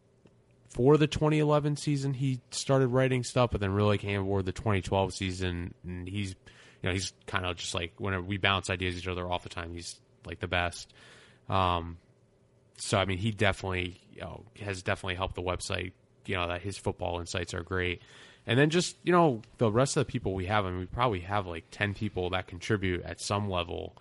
[0.68, 2.14] for the 2011 season.
[2.14, 5.74] He started writing stuff, but then really came aboard the 2012 season.
[5.84, 6.30] And he's,
[6.82, 9.48] you know, he's kind of just like whenever we bounce ideas each other off the
[9.48, 10.92] time, he's like the best.
[11.48, 11.98] Um,
[12.78, 15.92] so I mean, he definitely you know, has definitely helped the website.
[16.26, 18.02] You know that his football insights are great.
[18.46, 20.86] And then just you know the rest of the people we have, I mean, we
[20.86, 23.96] probably have like ten people that contribute at some level,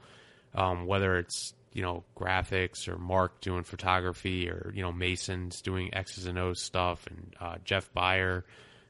[0.54, 5.94] um, whether it's you know graphics or Mark doing photography or you know Mason's doing
[5.94, 8.44] X's and O's stuff and uh, Jeff Beyer,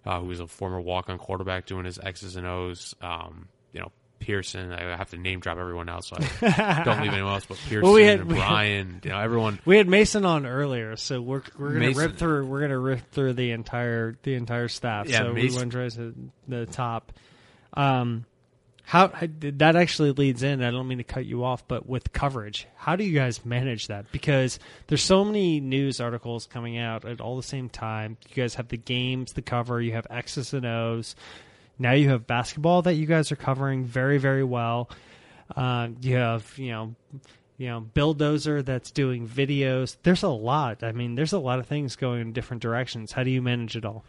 [0.05, 2.95] uh, who is a former walk-on quarterback doing his X's and O's.
[3.01, 4.73] Um, you know Pearson.
[4.73, 6.09] I have to name drop everyone else.
[6.09, 7.45] so I don't leave anyone else.
[7.45, 9.59] But Pearson Well, we had- and we had- Brian, you know everyone.
[9.65, 13.11] We had Mason on earlier, so we're we're gonna Mason- rip through we're gonna rip
[13.11, 15.07] through the entire the entire staff.
[15.07, 16.15] Yeah, so we Mason- went right to
[16.47, 17.13] the top.
[17.73, 18.25] Um,
[18.89, 20.63] how that actually leads in.
[20.63, 23.85] I don't mean to cut you off, but with coverage, how do you guys manage
[23.85, 24.11] that?
[24.11, 28.17] Because there's so many news articles coming out at all the same time.
[28.27, 29.79] You guys have the games, the cover.
[29.79, 31.15] You have X's and O's.
[31.77, 34.89] Now you have basketball that you guys are covering very very well.
[35.55, 36.95] Uh, you have you know
[37.59, 39.97] you know Billdozer that's doing videos.
[40.01, 40.81] There's a lot.
[40.81, 43.11] I mean, there's a lot of things going in different directions.
[43.11, 44.03] How do you manage it all?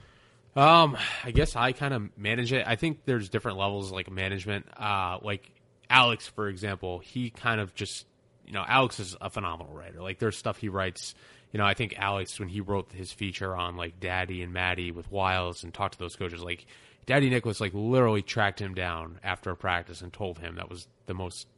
[0.56, 2.66] Um, I guess I kind of manage it.
[2.66, 4.66] I think there's different levels like management.
[4.76, 5.50] Uh, like
[5.88, 8.06] Alex, for example, he kind of just
[8.46, 10.02] you know Alex is a phenomenal writer.
[10.02, 11.14] Like there's stuff he writes.
[11.52, 14.92] You know, I think Alex when he wrote his feature on like Dadi and Maddie
[14.92, 16.66] with Wiles and talked to those coaches, like
[17.06, 20.86] Dadi Nicolas like literally tracked him down after a practice and told him that was
[21.06, 21.48] the most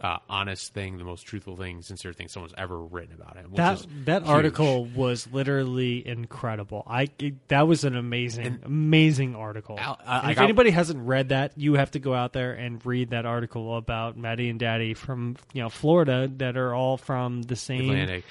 [0.00, 3.50] uh, honest thing, the most truthful thing, sincere thing someone's ever written about him.
[3.54, 4.30] That that huge.
[4.30, 6.84] article was literally incredible.
[6.86, 7.08] I
[7.48, 9.78] that was an amazing amazing article.
[9.78, 12.84] Al- I- if I- anybody hasn't read that, you have to go out there and
[12.86, 17.42] read that article about Maddie and Dadi from you know Florida that are all from
[17.42, 17.82] the same.
[17.90, 18.24] Atlantic.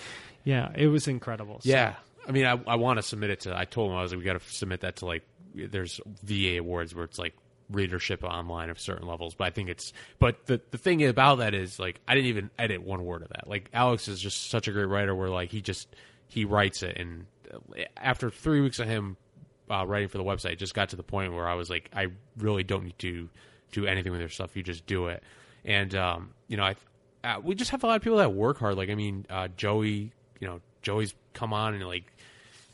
[0.44, 1.60] Yeah, it was incredible.
[1.62, 1.96] So- Yeah,
[2.28, 3.58] I mean, I, I want to submit it to.
[3.58, 5.24] I told him I was like, we got to submit that to like.
[5.54, 7.34] There's VA awards where it's like
[7.70, 9.94] readership online of certain levels, but I think it's.
[10.20, 13.30] But the the thing about that is like I didn't even edit one word of
[13.30, 13.48] that.
[13.48, 15.88] Like Alex is just such a great writer where like he just
[16.28, 19.18] he writes it, and uh, after three weeks of him
[19.70, 21.90] uh, writing for the website, it just got to the point where I was like,
[21.96, 22.08] I
[22.38, 23.30] really don't need to
[23.72, 24.56] do anything with your stuff.
[24.56, 25.24] You just do it,
[25.66, 26.76] and um, you know, I
[27.24, 28.76] uh, we just have a lot of people that work hard.
[28.76, 32.06] Like I mean, uh, Joey, you know, Joey's come on and like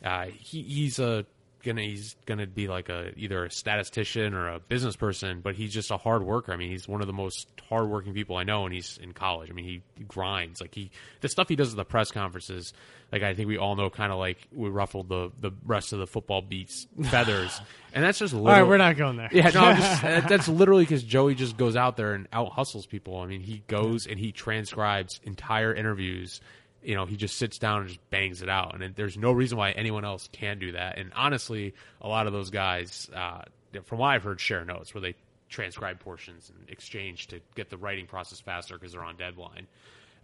[0.04, 1.26] uh, he, he's a
[1.64, 5.72] gonna he's gonna be like a either a statistician or a business person, but he's
[5.72, 6.52] just a hard worker.
[6.52, 9.50] I mean, he's one of the most hardworking people I know, and he's in college.
[9.50, 10.90] I mean, he, he grinds like he
[11.20, 12.72] the stuff he does at the press conferences.
[13.10, 15.98] Like I think we all know, kind of like we ruffled the the rest of
[15.98, 17.60] the football beats feathers,
[17.92, 19.28] and that's just All right, we're not going there.
[19.32, 22.86] yeah, no, I'm just, that's literally because Joey just goes out there and out hustles
[22.86, 23.18] people.
[23.18, 26.40] I mean, he goes and he transcribes entire interviews.
[26.84, 29.58] You know, he just sits down and just bangs it out, and there's no reason
[29.58, 30.98] why anyone else can do that.
[30.98, 33.42] And honestly, a lot of those guys, uh,
[33.84, 35.14] from what I've heard, share notes where they
[35.48, 39.66] transcribe portions and exchange to get the writing process faster because they're on deadline.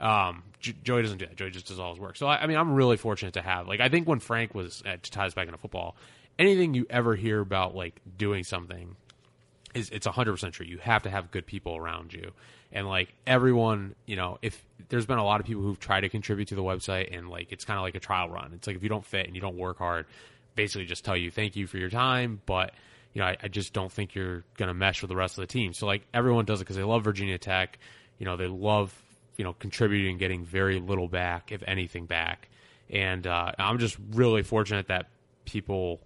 [0.01, 1.37] Um, J- Joey doesn't do that.
[1.37, 2.17] Joey just does all his work.
[2.17, 3.69] So I, I mean, I'm really fortunate to have.
[3.69, 5.95] Like, I think when Frank was at to tie back into football,
[6.39, 8.97] anything you ever hear about like doing something
[9.75, 10.67] is it's 100% true.
[10.67, 12.33] You have to have good people around you.
[12.73, 16.09] And like everyone, you know, if there's been a lot of people who've tried to
[16.09, 18.53] contribute to the website and like it's kind of like a trial run.
[18.55, 20.07] It's like if you don't fit and you don't work hard,
[20.55, 22.73] basically just tell you thank you for your time, but
[23.13, 25.43] you know, I, I just don't think you're going to mesh with the rest of
[25.43, 25.73] the team.
[25.73, 27.79] So like everyone does it because they love Virginia Tech.
[28.19, 28.95] You know, they love
[29.37, 32.49] you know contributing getting very little back, if anything, back.
[32.91, 35.07] And uh, I'm just really fortunate that
[35.45, 36.01] people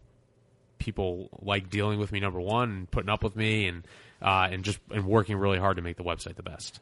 [0.78, 3.86] people like dealing with me number one and putting up with me and
[4.22, 6.80] uh, and just and working really hard to make the website the best.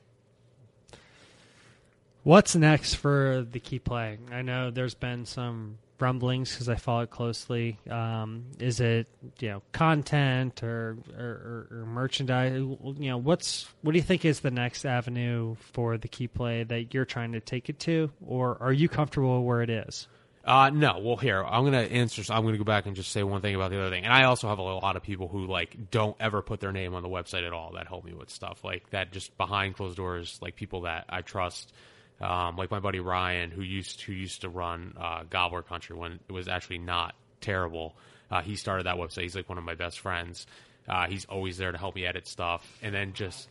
[2.25, 4.19] What's next for the key play?
[4.31, 7.79] I know there's been some rumblings because I follow it closely.
[7.91, 9.09] Um, is it
[9.41, 12.53] you know content or, or, or, or merchandise?
[12.55, 12.79] You
[13.11, 16.95] know what's what do you think is the next avenue for the key play that
[16.95, 20.07] you're trying to take it to, or are you comfortable where it is?
[20.45, 20.99] Uh, no.
[21.01, 22.23] Well, here I'm gonna answer.
[22.33, 24.05] I'm gonna go back and just say one thing about the other thing.
[24.05, 26.95] And I also have a lot of people who like don't ever put their name
[26.95, 29.13] on the website at all that help me with stuff like that.
[29.13, 31.73] Just behind closed doors, like people that I trust.
[32.21, 36.21] Um, like my buddy Ryan, who used who used to run uh, Gobbler Country when
[36.29, 37.97] it was actually not terrible.
[38.31, 39.23] Uh, he started that website.
[39.23, 40.47] He's like one of my best friends.
[40.89, 42.79] Uh, he's always there to help me edit stuff.
[42.83, 43.49] And then just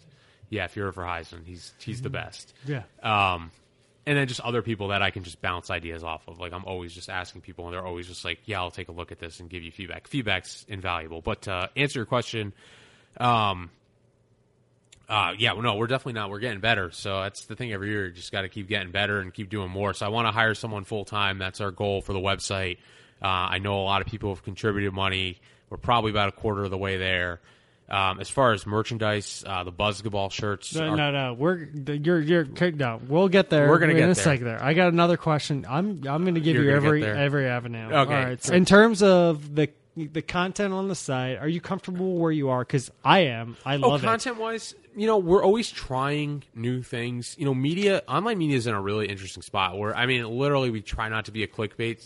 [0.50, 2.54] yeah, Fuhrer for Heisman, he's he's the best.
[2.66, 2.84] Yeah.
[3.02, 3.52] Um,
[4.06, 6.40] and then just other people that I can just bounce ideas off of.
[6.40, 8.92] Like I'm always just asking people, and they're always just like, "Yeah, I'll take a
[8.92, 11.22] look at this and give you feedback." Feedback's invaluable.
[11.22, 12.54] But to answer your question,
[13.18, 13.70] um,
[15.08, 16.30] uh, yeah, no, we're definitely not.
[16.30, 16.90] We're getting better.
[16.92, 18.08] So that's the thing every year.
[18.08, 19.94] You just got to keep getting better and keep doing more.
[19.94, 21.38] So I want to hire someone full time.
[21.38, 22.78] That's our goal for the website.
[23.22, 25.40] Uh, I know a lot of people have contributed money.
[25.70, 27.40] We're probably about a quarter of the way there.
[27.92, 30.74] Um, as far as merchandise, uh, the basketball shirts.
[30.74, 31.34] No, are- no, no.
[31.34, 33.02] We're you're you're no.
[33.08, 33.68] We'll get there.
[33.70, 34.24] We're gonna in get a there.
[34.24, 34.64] sec there.
[34.64, 35.66] I got another question.
[35.68, 37.88] I'm I'm going to give You're you gonna every every avenue.
[37.88, 37.96] Okay.
[37.98, 38.42] All right.
[38.44, 42.48] So in terms of the the content on the site, are you comfortable where you
[42.48, 42.62] are?
[42.64, 43.58] Because I am.
[43.66, 44.08] I Oh, love it.
[44.08, 47.36] content wise, you know, we're always trying new things.
[47.38, 50.70] You know, media, online media is in a really interesting spot where, I mean, literally,
[50.70, 52.02] we try not to be a clickbait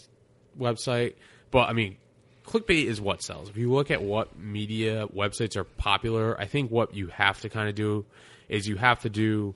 [0.60, 1.14] website,
[1.52, 1.98] but I mean,
[2.46, 3.50] clickbait is what sells.
[3.50, 7.50] If you look at what media websites are popular, I think what you have to
[7.50, 8.06] kind of do
[8.48, 9.56] is you have to do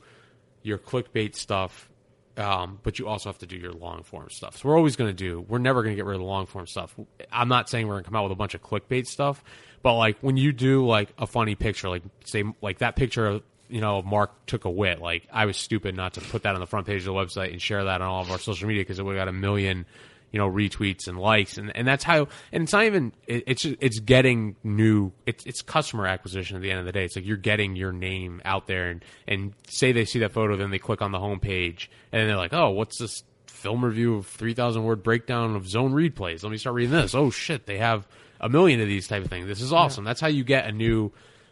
[0.63, 1.89] your clickbait stuff,
[2.37, 4.57] um, but you also have to do your long form stuff.
[4.57, 5.41] So we're always going to do.
[5.41, 6.95] We're never going to get rid of the long form stuff.
[7.31, 9.43] I'm not saying we're going to come out with a bunch of clickbait stuff,
[9.81, 13.43] but like when you do like a funny picture, like say like that picture of
[13.69, 14.99] you know Mark took a Whit.
[14.99, 17.51] Like I was stupid not to put that on the front page of the website
[17.51, 19.37] and share that on all of our social media because it would have got a
[19.37, 19.85] million
[20.31, 21.57] you know retweets and likes.
[21.57, 25.61] And and that's how and it's not even it, it's it's getting new it's it's
[25.61, 27.05] customer acquisition at the end of the day.
[27.05, 30.55] It's like you're getting your name out there and and say they see that photo
[30.57, 34.25] then they click on the homepage and they're like oh what's this film review of
[34.27, 36.43] 3000 word breakdown of zone read plays?
[36.43, 37.15] Let me start reading this.
[37.15, 38.07] Oh shit they have
[38.39, 39.47] a million of these type of things.
[39.47, 40.05] This is awesome.
[40.05, 41.11] That's how you get a new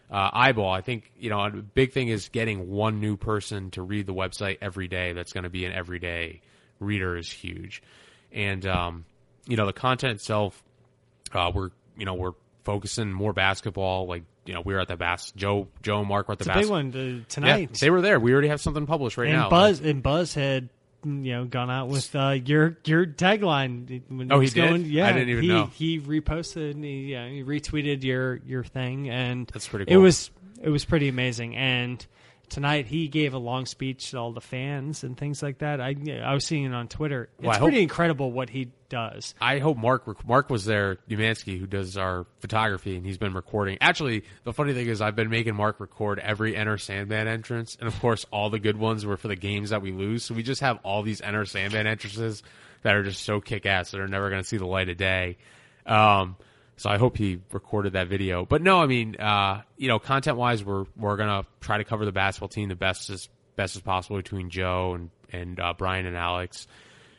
[0.09, 0.71] uh, eyeball.
[0.71, 4.13] I think you know a big thing is getting one new person to read the
[4.13, 5.13] website every day.
[5.13, 6.41] That's going to be an everyday
[6.79, 7.81] reader is huge,
[8.31, 9.05] and um,
[9.47, 10.63] you know the content itself.
[11.33, 14.07] Uh, we're you know we're focusing more basketball.
[14.07, 16.43] Like you know we were at the bas Joe Joe and Mark were at the
[16.43, 17.77] It's a big bas- one uh, Yeah, tonight.
[17.79, 18.19] they were there.
[18.19, 19.49] We already have something published right and now.
[19.49, 20.69] Buzz and Buzz had
[21.05, 24.01] you know gone out with uh, your your tagline.
[24.09, 24.55] When Oh, he did?
[24.69, 25.65] Going, yeah, I didn't even he, know.
[25.67, 30.31] He reposted and he, yeah, he retweeted your your thing, and That's pretty It was
[30.61, 31.55] it was pretty amazing.
[31.55, 32.05] And
[32.49, 35.79] tonight he gave a long speech to all the fans and things like that.
[35.81, 37.29] I I was seeing it on Twitter.
[37.37, 39.35] It's Well, I hope- pretty incredible what he does.
[39.41, 43.77] I hope Mark Mark was there, Umansky, who does our photography, and he's been recording.
[43.81, 47.87] Actually, the funny thing is, I've been making Mark record every Enter Sandman entrance, and
[47.87, 50.23] of course, all the good ones were for the games that we lose.
[50.23, 52.43] So we just have all these Enter Sandman entrances
[52.83, 54.95] that are just so kick ass that are never going to see the light of
[54.97, 55.37] day.
[55.85, 56.37] Um,
[56.77, 58.45] so I hope he recorded that video.
[58.45, 62.05] But no, I mean, uh, you know, content wise, we're we're gonna try to cover
[62.05, 66.05] the basketball team the best as best as possible between Joe and and uh, Brian
[66.05, 66.67] and Alex.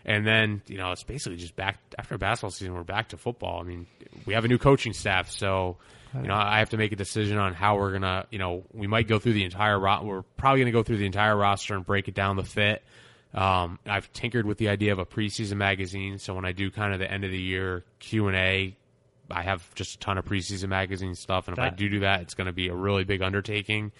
[0.04, 3.60] And then, you know, it's basically just back after basketball season, we're back to football.
[3.60, 3.86] I mean,
[4.24, 5.76] we have a new coaching staff, so
[6.14, 8.86] you know, I have to make a decision on how we're gonna, you know, we
[8.86, 11.84] might go through the entire ro- we're probably gonna go through the entire roster and
[11.84, 12.82] break it down the fit.
[13.34, 16.94] Um, I've tinkered with the idea of a preseason magazine, so when I do kind
[16.94, 18.76] of the end of the year Q and A,
[19.30, 22.22] I have just a ton of preseason magazine stuff, and if I do do that,
[22.22, 23.92] it's going to be a really big undertaking.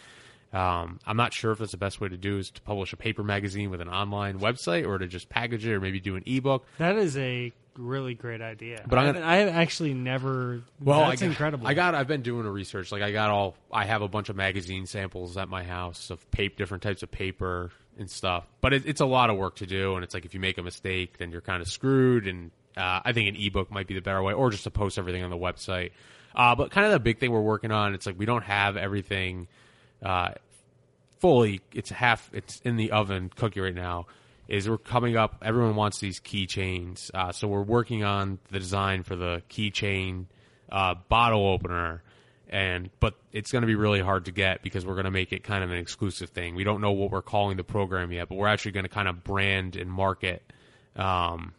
[0.53, 2.97] Um, I'm not sure if that's the best way to do is to publish a
[2.97, 6.23] paper magazine with an online website or to just package it or maybe do an
[6.25, 6.65] ebook.
[6.79, 8.83] That is a really great idea.
[8.87, 10.63] But I, I'm haven't- I have actually never.
[10.81, 11.67] Well, that's I got, incredible.
[11.67, 11.95] I got.
[11.95, 12.91] I've been doing a research.
[12.91, 13.57] Like I got all.
[13.71, 17.11] I have a bunch of magazine samples at my house of paper, different types of
[17.11, 18.47] paper and stuff.
[18.63, 20.57] But it, it's a lot of work to do, and it's like if you make
[20.57, 22.27] a mistake, then you're kind of screwed.
[22.27, 24.99] And uh, I think an ebook might be the better way, or just to post
[24.99, 25.91] everything on the website.
[26.35, 27.95] Uh, but kind of the big thing we're working on.
[27.95, 29.49] It's like we don't have everything.
[30.03, 30.31] Uh,
[31.21, 34.07] fully it's half it's in the oven cookie right now
[34.47, 39.03] is we're coming up everyone wants these keychains uh, so we're working on the design
[39.03, 40.27] for the keychain
[40.71, 42.03] uh, bottle opener
[42.49, 45.33] and but it's going to be really hard to get because we're going to make
[45.33, 48.29] it kind of an exclusive thing we don't know what we're calling the program yet
[48.29, 50.43] but we're actually going to kind of brand and market
[50.97, 51.53] um,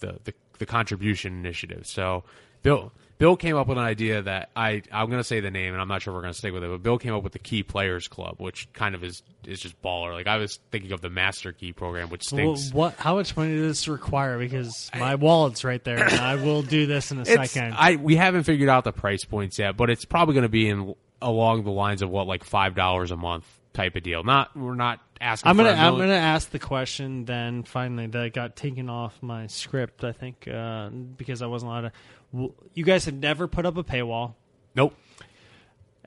[0.00, 2.24] the, the the contribution initiative so
[2.62, 5.72] bill Bill came up with an idea that I I'm going to say the name,
[5.72, 6.68] and I'm not sure if we're going to stick with it.
[6.68, 9.80] But Bill came up with the Key Players Club, which kind of is is just
[9.80, 10.12] baller.
[10.12, 12.74] Like I was thinking of the Master Key program, which Well, stinks.
[12.74, 12.92] what?
[12.96, 14.38] How much money does this require?
[14.38, 17.72] Because my wallet's right there, and I will do this in a It's- second.
[17.78, 20.68] I we haven't figured out the price points yet, but it's probably going to be
[20.68, 24.24] in along the lines of what like five dollars a month type of deal.
[24.24, 25.50] Not we're not asking.
[25.50, 30.04] I'm gonna I'm gonna ask the question then finally that got taken off my script.
[30.04, 31.92] I think uh, because I wasn't allowed
[32.32, 32.54] to.
[32.74, 34.34] You guys have never put up a paywall,
[34.74, 34.94] Nope.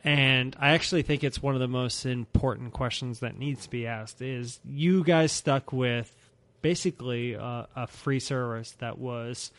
[0.03, 3.87] and I actually think it's one of the most important questions that needs to be
[3.87, 4.21] asked.
[4.21, 6.13] Is you guys stuck with
[6.61, 9.51] basically uh, a free service that was,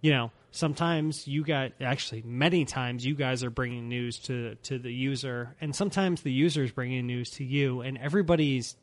[0.00, 4.78] you know, sometimes you got actually many times you guys are bringing news to to
[4.78, 8.76] the user, and sometimes the user is bringing news to you, and everybody's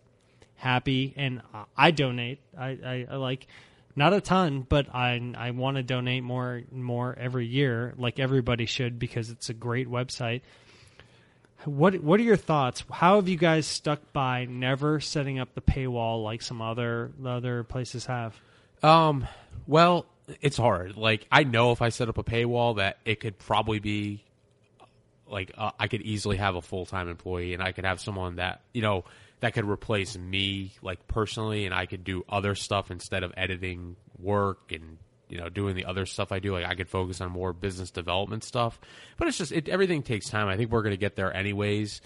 [0.55, 1.41] happy and
[1.77, 2.39] I donate.
[2.57, 3.47] I, I, I like
[3.95, 8.65] not a ton, but I I want to donate more more every year, like everybody
[8.65, 10.41] should, because it's a great website.
[11.63, 12.83] What what are your thoughts?
[12.91, 17.63] How have you guys stuck by never setting up the paywall like some other other
[17.63, 18.35] places have?
[18.83, 19.27] Um.
[19.65, 20.05] Well,
[20.41, 20.97] it's hard.
[20.97, 24.23] Like I know if I set up a paywall that it could probably be
[25.27, 28.35] like uh, I could easily have a full time employee, and I could have someone
[28.35, 29.05] that you know
[29.41, 33.95] that could replace me, like personally, and I could do other stuff instead of editing
[34.17, 34.97] work and
[35.29, 36.53] you know doing the other stuff I do.
[36.53, 38.79] Like I could focus on more business development stuff.
[39.17, 40.47] But it's just it, everything takes time.
[40.47, 42.01] I think we're going to get there anyways.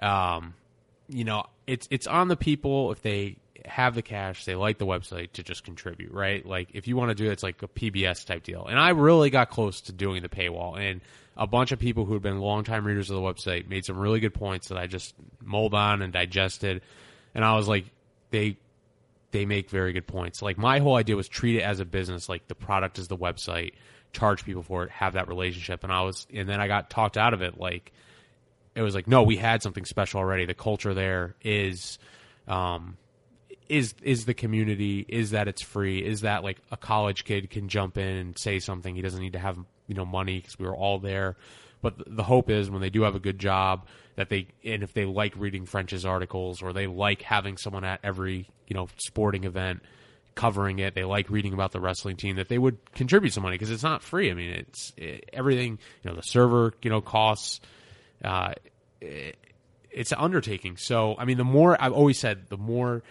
[0.00, 0.54] Um,
[1.08, 4.86] you know, it's it's on the people if they have the cash, they like the
[4.86, 6.44] website to just contribute, right?
[6.44, 8.66] Like if you want to do it, it's like a PBS type deal.
[8.66, 11.00] And I really got close to doing the paywall, and
[11.36, 14.20] a bunch of people who had been longtime readers of the website made some really
[14.20, 16.82] good points that I just mulled on and digested.
[17.34, 17.86] And I was like,
[18.30, 18.56] they
[19.30, 20.42] they make very good points.
[20.42, 23.16] Like my whole idea was treat it as a business, like the product is the
[23.16, 23.74] website,
[24.12, 25.84] charge people for it, have that relationship.
[25.84, 27.58] And I was, and then I got talked out of it.
[27.58, 27.92] Like
[28.74, 30.46] it was like, no, we had something special already.
[30.46, 31.98] The culture there is,
[32.48, 32.96] um,
[33.70, 35.06] is is the community?
[35.08, 36.04] Is that it's free?
[36.04, 38.94] Is that like a college kid can jump in and say something?
[38.96, 39.56] He doesn't need to have
[39.86, 41.36] you know money because we were all there.
[41.80, 44.92] But the hope is when they do have a good job that they and if
[44.92, 49.44] they like reading French's articles or they like having someone at every you know sporting
[49.44, 49.82] event
[50.34, 53.54] covering it, they like reading about the wrestling team that they would contribute some money
[53.54, 54.32] because it's not free.
[54.32, 55.78] I mean, it's it, everything.
[56.02, 57.60] You know, the server you know costs.
[58.22, 58.54] Uh,
[59.00, 59.36] it,
[59.92, 60.76] it's an undertaking.
[60.76, 63.02] So I mean, the more I've always said, the more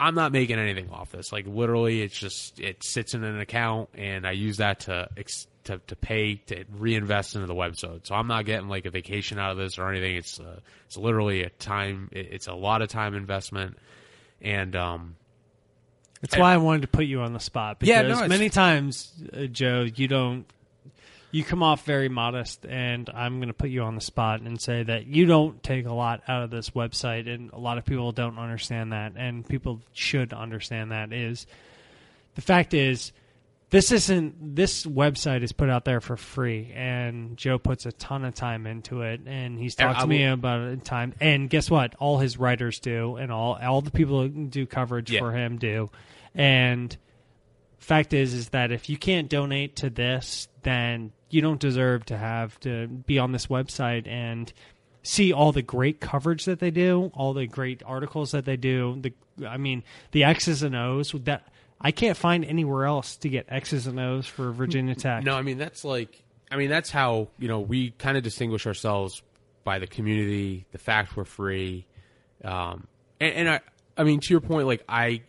[0.00, 1.30] I'm not making anything off this.
[1.30, 5.46] Like literally, it's just it sits in an account, and I use that to ex-
[5.64, 8.06] to, to pay to reinvest into the website.
[8.06, 10.16] So I'm not getting like a vacation out of this or anything.
[10.16, 12.08] It's uh, it's literally a time.
[12.12, 13.76] It's a lot of time investment,
[14.40, 15.16] and um,
[16.22, 19.12] That's why I wanted to put you on the spot because Yeah, no, many times,
[19.34, 20.46] uh, Joe, you don't.
[21.32, 24.60] You come off very modest, and I'm going to put you on the spot and
[24.60, 27.84] say that you don't take a lot out of this website, and a lot of
[27.84, 31.12] people don't understand that, and people should understand that.
[31.12, 31.46] Is
[32.34, 33.12] the fact is,
[33.70, 38.24] this isn't this website is put out there for free, and Joe puts a ton
[38.24, 41.14] of time into it, and he's talked I to me about it in time.
[41.20, 41.94] And guess what?
[42.00, 45.20] All his writers do, and all all the people who do coverage Yeah.
[45.20, 45.90] for him do.
[46.34, 46.96] And
[47.80, 52.16] fact is, is that if you can't donate to this, then you don't deserve to
[52.16, 54.52] have to be on this website and
[55.02, 59.00] see all the great coverage that they do, all the great articles that they do.
[59.00, 59.12] The
[59.46, 61.48] I mean, the X's and O's that
[61.80, 65.24] I can't find anywhere else to get X's and O's for Virginia Tech.
[65.24, 68.66] No, I mean that's like I mean that's how you know we kind of distinguish
[68.66, 69.22] ourselves
[69.64, 71.86] by the community, the fact we're free,
[72.44, 72.86] um,
[73.20, 73.60] and, and I
[73.96, 75.22] I mean to your point, like I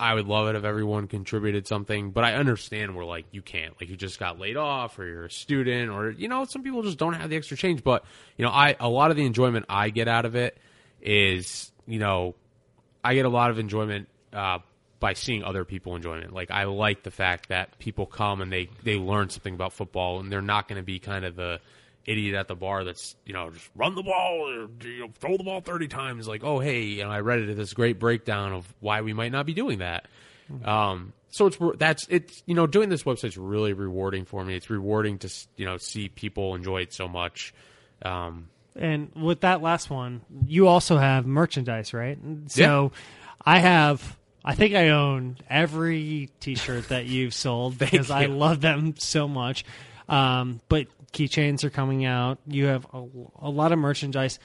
[0.00, 3.74] I would love it if everyone contributed something, but I understand we're like you can't,
[3.80, 6.82] like you just got laid off, or you're a student, or you know some people
[6.82, 7.82] just don't have the extra change.
[7.82, 8.04] But
[8.36, 10.56] you know I a lot of the enjoyment I get out of it
[11.02, 12.34] is you know
[13.02, 14.58] I get a lot of enjoyment uh,
[15.00, 16.32] by seeing other people enjoying it.
[16.32, 20.20] Like I like the fact that people come and they they learn something about football,
[20.20, 21.60] and they're not going to be kind of the
[22.08, 25.36] idiot at the bar that's you know just run the ball or you know, throw
[25.36, 26.26] the ball thirty times.
[26.26, 29.32] Like oh hey, you know I read it this great breakdown of why we might
[29.32, 30.06] not be doing that.
[30.64, 34.56] Um, so it's that's it's you know doing this website's really rewarding for me.
[34.56, 37.52] It's rewarding to you know see people enjoy it so much.
[38.02, 42.18] Um, And with that last one, you also have merchandise, right?
[42.46, 42.92] So
[43.44, 48.94] I have I think I own every t-shirt that you've sold because I love them
[48.96, 49.64] so much.
[50.08, 52.38] Um, but keychains are coming out.
[52.46, 53.04] You have a,
[53.40, 54.38] a lot of merchandise.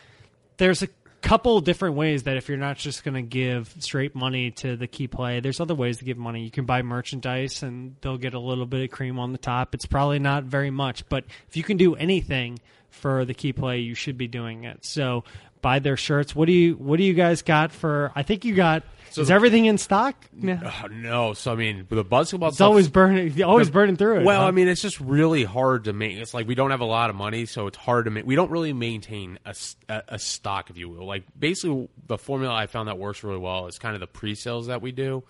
[0.57, 0.87] There's a
[1.21, 4.87] couple different ways that if you're not just going to give straight money to the
[4.87, 6.43] key play, there's other ways to give money.
[6.43, 9.73] You can buy merchandise and they'll get a little bit of cream on the top.
[9.73, 12.59] It's probably not very much, but if you can do anything
[12.89, 14.85] for the key play, you should be doing it.
[14.85, 15.23] So
[15.61, 16.35] buy their shirts.
[16.35, 18.11] What do you What do you guys got for?
[18.15, 18.83] I think you got.
[19.21, 20.15] Is the- everything in stock?
[20.37, 20.71] Yeah.
[20.83, 23.41] oh, no, so I mean the basketball It's always burning.
[23.43, 24.23] Always burning through it.
[24.25, 24.47] Well, huh?
[24.47, 26.17] I mean, it's just really hard to make.
[26.17, 28.25] It's like we don't have a lot of money, so it's hard to make.
[28.25, 31.05] We don't really maintain a stock, if you will.
[31.05, 34.67] Like basically, the formula I found that works really well is kind of the pre-sales
[34.67, 35.23] that we do,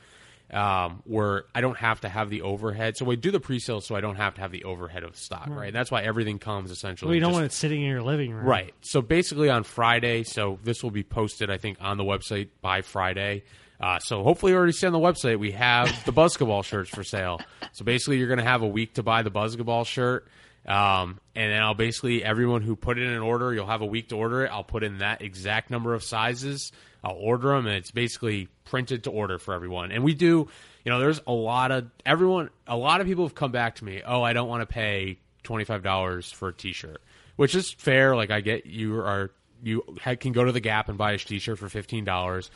[0.52, 2.96] um, where I don't have to have the overhead.
[2.98, 5.48] So we do the pre-sales, so I don't have to have the overhead of stock,
[5.50, 5.74] right?
[5.74, 7.08] That's why everything comes essentially.
[7.10, 8.74] well, you don't just- want it sitting in your living room, Right.
[8.82, 12.82] So basically on Friday, so this will be posted, I think, on the website by
[12.82, 13.44] Friday.
[13.80, 17.04] Uh, so hopefully you already see on the website we have the basketball shirts for
[17.04, 17.40] sale.
[17.74, 20.28] So basically you're going to have a week to buy the basketball shirt.
[20.66, 24.10] Um, and then I'll basically, everyone who put in an order, you'll have a week
[24.10, 24.52] to order it.
[24.52, 26.72] I'll put in that exact number of sizes.
[27.04, 29.92] I'll order them and it's basically printed to order for everyone.
[29.92, 30.48] And we do,
[30.86, 33.86] you know, there's a lot of, everyone, a lot of people have come back to
[33.86, 37.02] me, oh, I don't want to pay $25 for a t-shirt
[37.36, 38.16] which is fair.
[38.16, 39.32] Like I get you are
[39.64, 39.84] you
[40.20, 42.52] can go to the Gap and buy a T-shirt for fifteen dollars,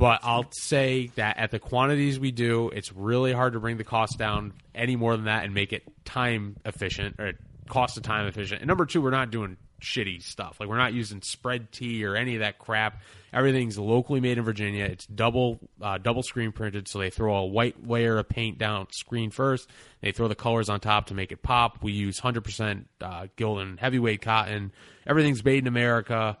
[0.00, 3.84] but I'll say that at the quantities we do, it's really hard to bring the
[3.84, 7.34] cost down any more than that and make it time efficient or
[7.68, 8.62] cost of time efficient.
[8.62, 10.56] And number two, we're not doing shitty stuff.
[10.58, 13.02] Like we're not using spread tea or any of that crap.
[13.30, 14.86] Everything's locally made in Virginia.
[14.86, 18.86] It's double uh, double screen printed, so they throw a white layer of paint down
[18.92, 19.68] screen first.
[20.00, 21.82] They throw the colors on top to make it pop.
[21.82, 24.72] We use 100% uh, Gildan heavyweight cotton.
[25.06, 26.38] Everything's made in America.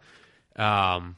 [0.56, 1.16] Um,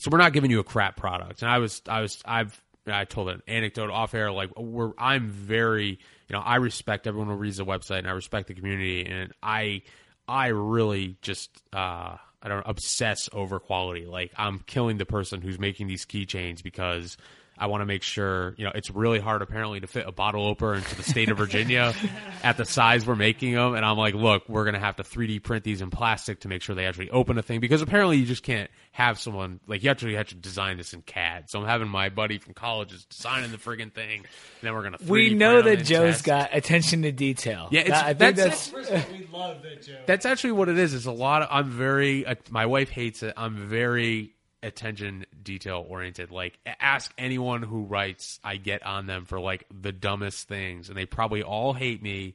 [0.00, 1.42] so we're not giving you a crap product.
[1.42, 4.32] And I was, I was, I've, I told an anecdote off air.
[4.32, 8.12] Like we're, I'm very, you know, I respect everyone who reads the website, and I
[8.12, 9.82] respect the community, and I,
[10.26, 14.06] I really just, uh, I don't obsess over quality.
[14.06, 17.16] Like I'm killing the person who's making these keychains because.
[17.60, 20.46] I want to make sure, you know, it's really hard apparently to fit a bottle
[20.46, 21.92] opener into the state of Virginia
[22.42, 23.74] at the size we're making them.
[23.74, 26.48] And I'm like, look, we're going to have to 3D print these in plastic to
[26.48, 29.82] make sure they actually open a thing because apparently you just can't have someone like
[29.84, 31.50] you actually have to design this in CAD.
[31.50, 34.20] So I'm having my buddy from college is designing the friggin' thing.
[34.20, 34.26] And
[34.62, 37.68] then we're going to We know that Joe's got attention to detail.
[37.70, 40.06] Yeah, it's- That- I think that's- that's, we love that joke.
[40.06, 40.94] That's actually what it is.
[40.94, 41.48] It's a lot of.
[41.50, 42.24] I'm very.
[42.26, 43.34] Uh, my wife hates it.
[43.36, 44.32] I'm very
[44.62, 46.30] attention detail oriented.
[46.30, 50.96] Like ask anyone who writes, I get on them for like the dumbest things, and
[50.96, 52.34] they probably all hate me.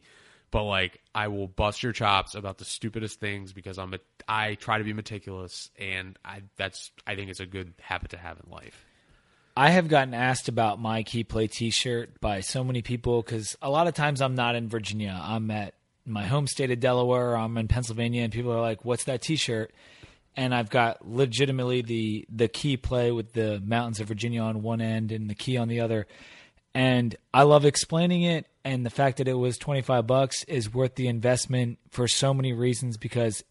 [0.51, 3.99] But like, I will bust your chops about the stupidest things because I'm a.
[4.27, 6.91] I try to be meticulous, and I that's.
[7.05, 8.85] I think it's a good habit to have in life.
[9.57, 13.69] I have gotten asked about my key play T-shirt by so many people because a
[13.69, 15.17] lot of times I'm not in Virginia.
[15.21, 15.73] I'm at
[16.05, 17.35] my home state of Delaware.
[17.37, 19.73] I'm in Pennsylvania, and people are like, "What's that T-shirt?"
[20.37, 24.81] And I've got legitimately the the key play with the mountains of Virginia on one
[24.81, 26.07] end and the key on the other.
[26.73, 30.73] And I love explaining it, and the fact that it was twenty five bucks is
[30.73, 33.43] worth the investment for so many reasons because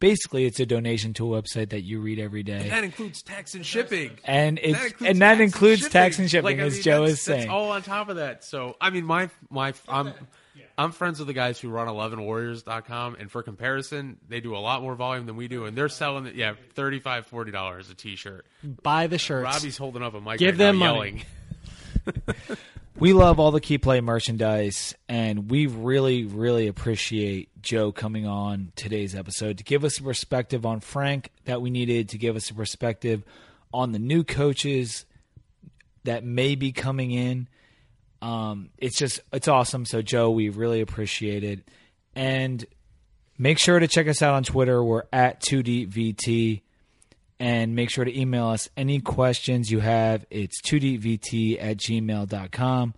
[0.00, 2.62] basically it's a donation to a website that you read every day.
[2.62, 4.12] And that includes tax and shipping.
[4.24, 7.40] And it's and that includes tax and shipping, Like, I as mean, Joe is saying.
[7.40, 8.44] That's all on top of that.
[8.44, 10.14] So I mean, my my I'm
[10.78, 14.82] I'm friends with the guys who run 11warriors.com, and for comparison, they do a lot
[14.82, 16.34] more volume than we do, and they're selling it.
[16.34, 18.46] Yeah, 35 40 dollars a t-shirt.
[18.82, 19.44] Buy the shirts.
[19.44, 20.38] Robbie's holding up a mic.
[20.38, 21.24] Give right them now, money.
[22.06, 22.56] yelling.
[23.00, 28.72] We love all the key play merchandise, and we really, really appreciate Joe coming on
[28.76, 32.50] today's episode to give us a perspective on Frank that we needed, to give us
[32.50, 33.24] a perspective
[33.72, 35.06] on the new coaches
[36.04, 37.48] that may be coming in.
[38.22, 39.84] Um, it's just, it's awesome.
[39.84, 41.60] So, Joe, we really appreciate it.
[42.14, 42.64] And
[43.38, 44.82] make sure to check us out on Twitter.
[44.82, 46.62] We're at 2DVT.
[47.38, 50.26] And make sure to email us any questions you have.
[50.30, 52.94] It's 2dvt at gmail.com.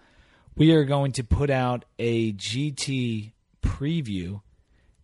[0.56, 3.32] We are going to put out a GT
[3.62, 4.40] preview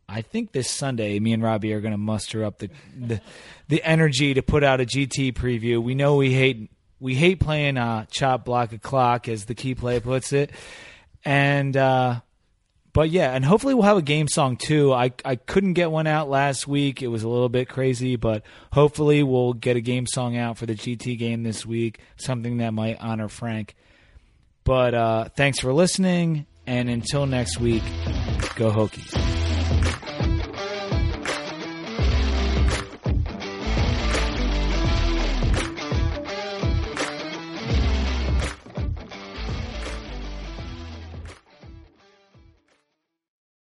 [0.08, 3.20] I think this Sunday, me and Robbie are going to muster up the, the
[3.68, 5.82] the energy to put out a GT preview.
[5.82, 6.70] We know we hate
[7.00, 10.50] we hate playing uh, chop block a clock, as the key play puts it,
[11.24, 12.20] and uh,
[12.92, 14.92] but yeah, and hopefully we'll have a game song too.
[14.92, 18.42] I I couldn't get one out last week; it was a little bit crazy, but
[18.72, 22.72] hopefully we'll get a game song out for the GT game this week, something that
[22.74, 23.76] might honor Frank.
[24.64, 27.84] But uh, thanks for listening, and until next week,
[28.56, 30.07] go Hokies.